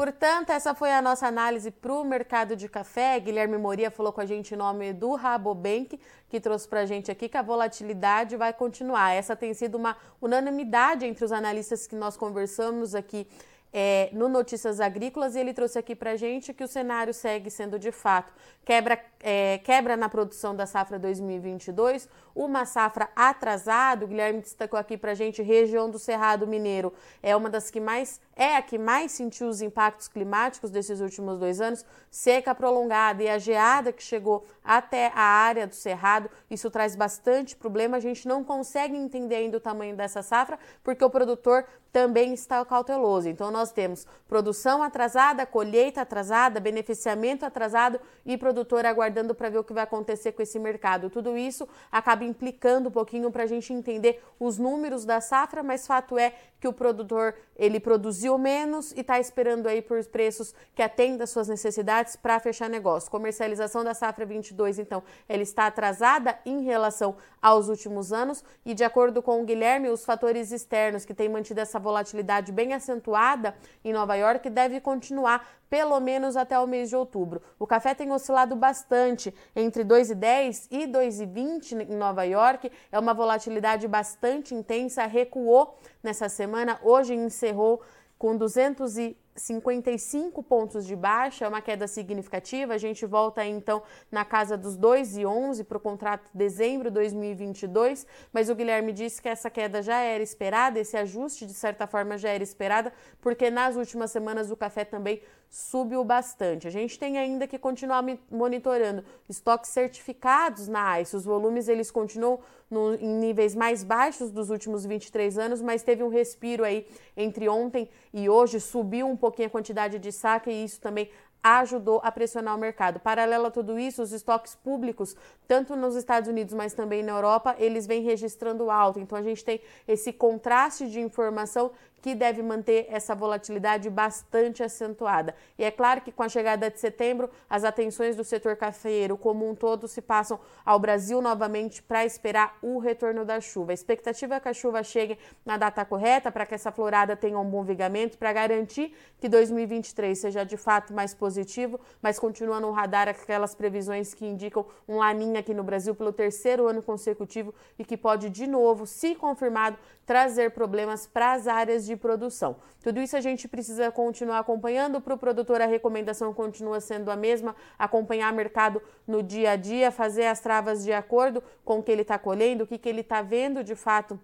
Portanto, 0.00 0.48
essa 0.48 0.74
foi 0.74 0.90
a 0.90 1.02
nossa 1.02 1.26
análise 1.26 1.70
para 1.70 1.92
o 1.92 2.02
mercado 2.02 2.56
de 2.56 2.70
café. 2.70 3.20
Guilherme 3.20 3.58
Moria 3.58 3.90
falou 3.90 4.10
com 4.14 4.22
a 4.22 4.24
gente 4.24 4.54
em 4.54 4.56
nome 4.56 4.94
do 4.94 5.14
Rabobank, 5.14 6.00
que 6.26 6.40
trouxe 6.40 6.66
para 6.66 6.80
a 6.80 6.86
gente 6.86 7.10
aqui 7.10 7.28
que 7.28 7.36
a 7.36 7.42
volatilidade 7.42 8.34
vai 8.34 8.50
continuar. 8.54 9.10
Essa 9.10 9.36
tem 9.36 9.52
sido 9.52 9.74
uma 9.74 9.94
unanimidade 10.18 11.04
entre 11.04 11.22
os 11.22 11.32
analistas 11.32 11.86
que 11.86 11.94
nós 11.94 12.16
conversamos 12.16 12.94
aqui 12.94 13.26
é, 13.70 14.08
no 14.14 14.26
Notícias 14.26 14.80
Agrícolas 14.80 15.36
e 15.36 15.40
ele 15.40 15.52
trouxe 15.52 15.78
aqui 15.78 15.94
para 15.94 16.12
a 16.12 16.16
gente 16.16 16.54
que 16.54 16.64
o 16.64 16.68
cenário 16.68 17.12
segue 17.12 17.50
sendo 17.50 17.78
de 17.78 17.92
fato 17.92 18.32
quebra, 18.64 18.98
é, 19.22 19.58
quebra 19.58 19.96
na 19.96 20.08
produção 20.08 20.56
da 20.56 20.64
safra 20.64 20.98
2022, 20.98 22.08
uma 22.34 22.64
safra 22.64 23.10
atrasada. 23.14 24.04
O 24.04 24.08
Guilherme 24.08 24.40
destacou 24.40 24.78
aqui 24.78 24.96
para 24.96 25.12
a 25.12 25.14
gente 25.14 25.42
região 25.42 25.90
do 25.90 25.98
Cerrado 25.98 26.46
Mineiro 26.46 26.92
é 27.22 27.36
uma 27.36 27.50
das 27.50 27.70
que 27.70 27.80
mais 27.80 28.20
é 28.34 28.56
a 28.56 28.62
que 28.62 28.78
mais 28.78 29.12
sentiu 29.12 29.48
os 29.48 29.60
impactos 29.60 30.08
climáticos 30.08 30.70
desses 30.70 31.00
últimos 31.00 31.38
dois 31.38 31.60
anos, 31.60 31.84
seca 32.10 32.54
prolongada 32.54 33.22
e 33.22 33.28
a 33.28 33.38
geada 33.38 33.92
que 33.92 34.02
chegou 34.02 34.46
até 34.64 35.12
a 35.14 35.22
área 35.22 35.66
do 35.66 35.74
Cerrado. 35.74 36.30
Isso 36.50 36.70
traz 36.70 36.96
bastante 36.96 37.54
problema. 37.54 37.98
A 37.98 38.00
gente 38.00 38.26
não 38.26 38.42
consegue 38.42 38.96
entender 38.96 39.34
ainda 39.34 39.58
o 39.58 39.60
tamanho 39.60 39.94
dessa 39.94 40.22
safra 40.22 40.58
porque 40.82 41.04
o 41.04 41.10
produtor 41.10 41.66
também 41.92 42.32
está 42.32 42.64
cauteloso. 42.64 43.28
Então, 43.28 43.50
nós 43.50 43.72
temos 43.72 44.06
produção 44.28 44.82
atrasada, 44.82 45.44
colheita 45.44 46.00
atrasada, 46.00 46.60
beneficiamento 46.60 47.44
atrasado 47.44 48.00
e 48.24 48.38
produtor 48.38 48.86
aguardando 48.86 49.09
para 49.34 49.48
ver 49.48 49.58
o 49.58 49.64
que 49.64 49.72
vai 49.72 49.84
acontecer 49.84 50.32
com 50.32 50.42
esse 50.42 50.58
mercado. 50.58 51.10
Tudo 51.10 51.36
isso 51.36 51.68
acaba 51.90 52.24
implicando 52.24 52.88
um 52.88 52.92
pouquinho 52.92 53.30
para 53.30 53.44
a 53.44 53.46
gente 53.46 53.72
entender 53.72 54.22
os 54.38 54.58
números 54.58 55.04
da 55.04 55.20
safra, 55.20 55.62
mas 55.62 55.86
fato 55.86 56.18
é 56.18 56.32
que 56.60 56.68
o 56.68 56.72
produtor 56.72 57.34
ele 57.56 57.80
produziu 57.80 58.36
menos 58.36 58.92
e 58.92 59.00
está 59.00 59.18
esperando 59.18 59.66
aí 59.66 59.80
por 59.80 60.04
preços 60.06 60.54
que 60.74 60.82
atendam 60.82 61.24
às 61.24 61.30
suas 61.30 61.48
necessidades 61.48 62.16
para 62.16 62.38
fechar 62.38 62.68
negócio. 62.68 63.10
Comercialização 63.10 63.82
da 63.82 63.94
safra 63.94 64.26
22, 64.26 64.78
então, 64.78 65.02
ela 65.28 65.42
está 65.42 65.66
atrasada 65.66 66.38
em 66.44 66.62
relação 66.62 67.16
aos 67.40 67.68
últimos 67.68 68.12
anos 68.12 68.44
e 68.64 68.74
de 68.74 68.84
acordo 68.84 69.22
com 69.22 69.40
o 69.40 69.44
Guilherme, 69.44 69.88
os 69.88 70.04
fatores 70.04 70.52
externos 70.52 71.04
que 71.04 71.14
têm 71.14 71.28
mantido 71.28 71.60
essa 71.60 71.78
volatilidade 71.78 72.52
bem 72.52 72.74
acentuada 72.74 73.54
em 73.84 73.92
Nova 73.92 74.14
York 74.14 74.48
deve 74.50 74.80
continuar 74.80 75.59
pelo 75.70 75.98
menos 76.00 76.36
até 76.36 76.58
o 76.58 76.66
mês 76.66 76.88
de 76.88 76.96
outubro. 76.96 77.40
O 77.58 77.66
café 77.66 77.94
tem 77.94 78.10
oscilado 78.10 78.56
bastante 78.56 79.32
entre 79.54 79.84
2,10 79.84 80.66
e 80.68 80.88
2,20 80.88 81.88
em 81.88 81.96
Nova 81.96 82.24
York. 82.24 82.72
É 82.90 82.98
uma 82.98 83.14
volatilidade 83.14 83.86
bastante 83.86 84.52
intensa, 84.52 85.06
recuou 85.06 85.78
nessa 86.02 86.28
semana, 86.28 86.80
hoje 86.82 87.14
encerrou 87.14 87.80
com 88.18 88.36
255 88.36 90.42
pontos 90.42 90.84
de 90.84 90.94
baixa, 90.94 91.46
é 91.46 91.48
uma 91.48 91.62
queda 91.62 91.86
significativa. 91.86 92.74
A 92.74 92.78
gente 92.78 93.06
volta 93.06 93.42
então 93.46 93.82
na 94.10 94.26
casa 94.26 94.58
dos 94.58 94.76
2,11 94.76 95.64
para 95.64 95.78
o 95.78 95.80
contrato 95.80 96.24
de 96.24 96.36
dezembro 96.36 96.90
de 96.90 96.94
2022, 96.96 98.06
mas 98.30 98.50
o 98.50 98.54
Guilherme 98.54 98.92
disse 98.92 99.22
que 99.22 99.28
essa 99.28 99.48
queda 99.48 99.80
já 99.80 100.00
era 100.00 100.22
esperada, 100.22 100.78
esse 100.78 100.98
ajuste 100.98 101.46
de 101.46 101.54
certa 101.54 101.86
forma 101.86 102.18
já 102.18 102.28
era 102.28 102.42
esperada, 102.42 102.92
porque 103.22 103.50
nas 103.50 103.76
últimas 103.76 104.10
semanas 104.10 104.50
o 104.50 104.56
café 104.56 104.84
também 104.84 105.22
subiu 105.50 106.04
bastante. 106.04 106.68
A 106.68 106.70
gente 106.70 106.96
tem 106.96 107.18
ainda 107.18 107.44
que 107.44 107.58
continuar 107.58 108.04
monitorando 108.30 109.04
estoques 109.28 109.70
certificados 109.70 110.68
na 110.68 111.00
ICE. 111.00 111.16
Os 111.16 111.24
volumes 111.24 111.66
eles 111.66 111.90
continuam 111.90 112.38
no, 112.70 112.94
em 112.94 113.12
níveis 113.18 113.52
mais 113.52 113.82
baixos 113.82 114.30
dos 114.30 114.48
últimos 114.48 114.86
23 114.86 115.36
anos, 115.38 115.60
mas 115.60 115.82
teve 115.82 116.04
um 116.04 116.08
respiro 116.08 116.62
aí 116.64 116.86
entre 117.16 117.48
ontem 117.48 117.90
e 118.14 118.28
hoje, 118.28 118.60
subiu 118.60 119.08
um 119.08 119.16
pouquinho 119.16 119.48
a 119.48 119.50
quantidade 119.50 119.98
de 119.98 120.12
saque 120.12 120.50
e 120.50 120.64
isso 120.64 120.80
também 120.80 121.10
ajudou 121.42 122.00
a 122.04 122.12
pressionar 122.12 122.54
o 122.54 122.58
mercado. 122.58 123.00
Paralelo 123.00 123.46
a 123.46 123.50
tudo 123.50 123.78
isso, 123.78 124.02
os 124.02 124.12
estoques 124.12 124.54
públicos, 124.54 125.16
tanto 125.48 125.74
nos 125.74 125.96
Estados 125.96 126.28
Unidos, 126.28 126.54
mas 126.54 126.74
também 126.74 127.02
na 127.02 127.12
Europa, 127.12 127.56
eles 127.58 127.86
vêm 127.86 128.02
registrando 128.02 128.70
alta. 128.70 129.00
Então 129.00 129.16
a 129.18 129.22
gente 129.22 129.44
tem 129.44 129.60
esse 129.88 130.12
contraste 130.12 130.88
de 130.88 131.00
informação 131.00 131.72
que 132.00 132.14
deve 132.14 132.42
manter 132.42 132.86
essa 132.88 133.14
volatilidade 133.14 133.88
bastante 133.90 134.62
acentuada. 134.62 135.34
E 135.58 135.64
é 135.64 135.70
claro 135.70 136.00
que 136.00 136.12
com 136.12 136.22
a 136.22 136.28
chegada 136.28 136.70
de 136.70 136.80
setembro, 136.80 137.30
as 137.48 137.64
atenções 137.64 138.16
do 138.16 138.24
setor 138.24 138.56
cafeiro 138.56 139.16
como 139.16 139.48
um 139.48 139.54
todo 139.54 139.86
se 139.86 140.00
passam 140.00 140.40
ao 140.64 140.78
Brasil 140.78 141.20
novamente 141.20 141.82
para 141.82 142.04
esperar 142.04 142.56
o 142.62 142.78
retorno 142.78 143.24
da 143.24 143.40
chuva. 143.40 143.72
A 143.72 143.74
expectativa 143.74 144.36
é 144.36 144.40
que 144.40 144.48
a 144.48 144.54
chuva 144.54 144.82
chegue 144.82 145.18
na 145.44 145.56
data 145.56 145.84
correta 145.84 146.32
para 146.32 146.46
que 146.46 146.54
essa 146.54 146.72
florada 146.72 147.16
tenha 147.16 147.38
um 147.38 147.44
bom 147.44 147.62
vigamento, 147.62 148.18
para 148.18 148.32
garantir 148.32 148.94
que 149.18 149.28
2023 149.28 150.18
seja 150.18 150.44
de 150.44 150.56
fato 150.56 150.92
mais 150.92 151.14
positivo, 151.14 151.78
mas 152.00 152.18
continua 152.18 152.60
no 152.60 152.70
radar 152.70 153.08
aquelas 153.08 153.54
previsões 153.54 154.14
que 154.14 154.26
indicam 154.26 154.64
um 154.88 154.98
laninha 154.98 155.40
aqui 155.40 155.52
no 155.52 155.62
Brasil 155.62 155.94
pelo 155.94 156.12
terceiro 156.12 156.66
ano 156.66 156.82
consecutivo 156.82 157.54
e 157.78 157.84
que 157.84 157.96
pode 157.96 158.30
de 158.30 158.46
novo, 158.46 158.86
se 158.86 159.14
confirmado, 159.14 159.76
trazer 160.06 160.50
problemas 160.50 161.06
para 161.06 161.34
as 161.34 161.46
áreas 161.46 161.86
de 161.90 161.96
produção. 161.96 162.56
Tudo 162.82 163.00
isso 163.00 163.16
a 163.16 163.20
gente 163.20 163.48
precisa 163.48 163.90
continuar 163.90 164.38
acompanhando. 164.38 165.00
Para 165.00 165.14
o 165.14 165.18
produtor, 165.18 165.60
a 165.60 165.66
recomendação 165.66 166.32
continua 166.32 166.80
sendo 166.80 167.10
a 167.10 167.16
mesma: 167.16 167.54
acompanhar 167.78 168.32
o 168.32 168.36
mercado 168.36 168.80
no 169.06 169.22
dia 169.22 169.52
a 169.52 169.56
dia, 169.56 169.90
fazer 169.90 170.26
as 170.26 170.40
travas 170.40 170.84
de 170.84 170.92
acordo 170.92 171.42
com 171.64 171.78
o 171.78 171.82
que 171.82 171.90
ele 171.90 172.02
está 172.02 172.18
colhendo, 172.18 172.64
o 172.64 172.66
que, 172.66 172.78
que 172.78 172.88
ele 172.88 173.00
está 173.00 173.22
vendo 173.22 173.64
de 173.64 173.74
fato 173.74 174.18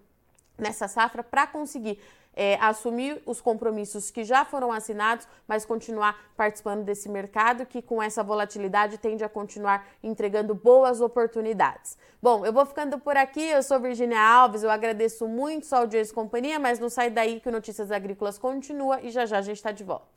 nessa 0.57 0.87
safra, 0.87 1.23
para 1.23 1.45
conseguir 1.45 1.99
é, 2.37 2.55
assumir 2.61 3.19
os 3.25 3.41
compromissos 3.41 4.11
que 4.11 4.23
já 4.23 4.45
foram 4.45 4.71
assinados, 4.71 5.27
mas 5.47 5.65
continuar 5.65 6.15
participando 6.37 6.83
desse 6.83 7.09
mercado 7.09 7.65
que, 7.65 7.81
com 7.81 8.01
essa 8.01 8.21
volatilidade, 8.23 8.99
tende 8.99 9.23
a 9.23 9.29
continuar 9.29 9.87
entregando 10.03 10.53
boas 10.53 11.01
oportunidades. 11.01 11.97
Bom, 12.21 12.45
eu 12.45 12.53
vou 12.53 12.63
ficando 12.63 12.99
por 12.99 13.17
aqui. 13.17 13.41
Eu 13.41 13.63
sou 13.63 13.79
Virginia 13.79 14.21
Alves. 14.21 14.61
Eu 14.61 14.69
agradeço 14.69 15.27
muito 15.27 15.65
sua 15.65 15.79
audiência 15.79 16.11
e 16.11 16.15
companhia, 16.15 16.59
mas 16.59 16.79
não 16.79 16.89
sai 16.89 17.09
daí 17.09 17.39
que 17.39 17.49
o 17.49 17.51
Notícias 17.51 17.91
Agrícolas 17.91 18.37
continua 18.37 19.01
e 19.01 19.09
já 19.09 19.25
já 19.25 19.39
a 19.39 19.41
gente 19.41 19.57
está 19.57 19.71
de 19.71 19.83
volta. 19.83 20.16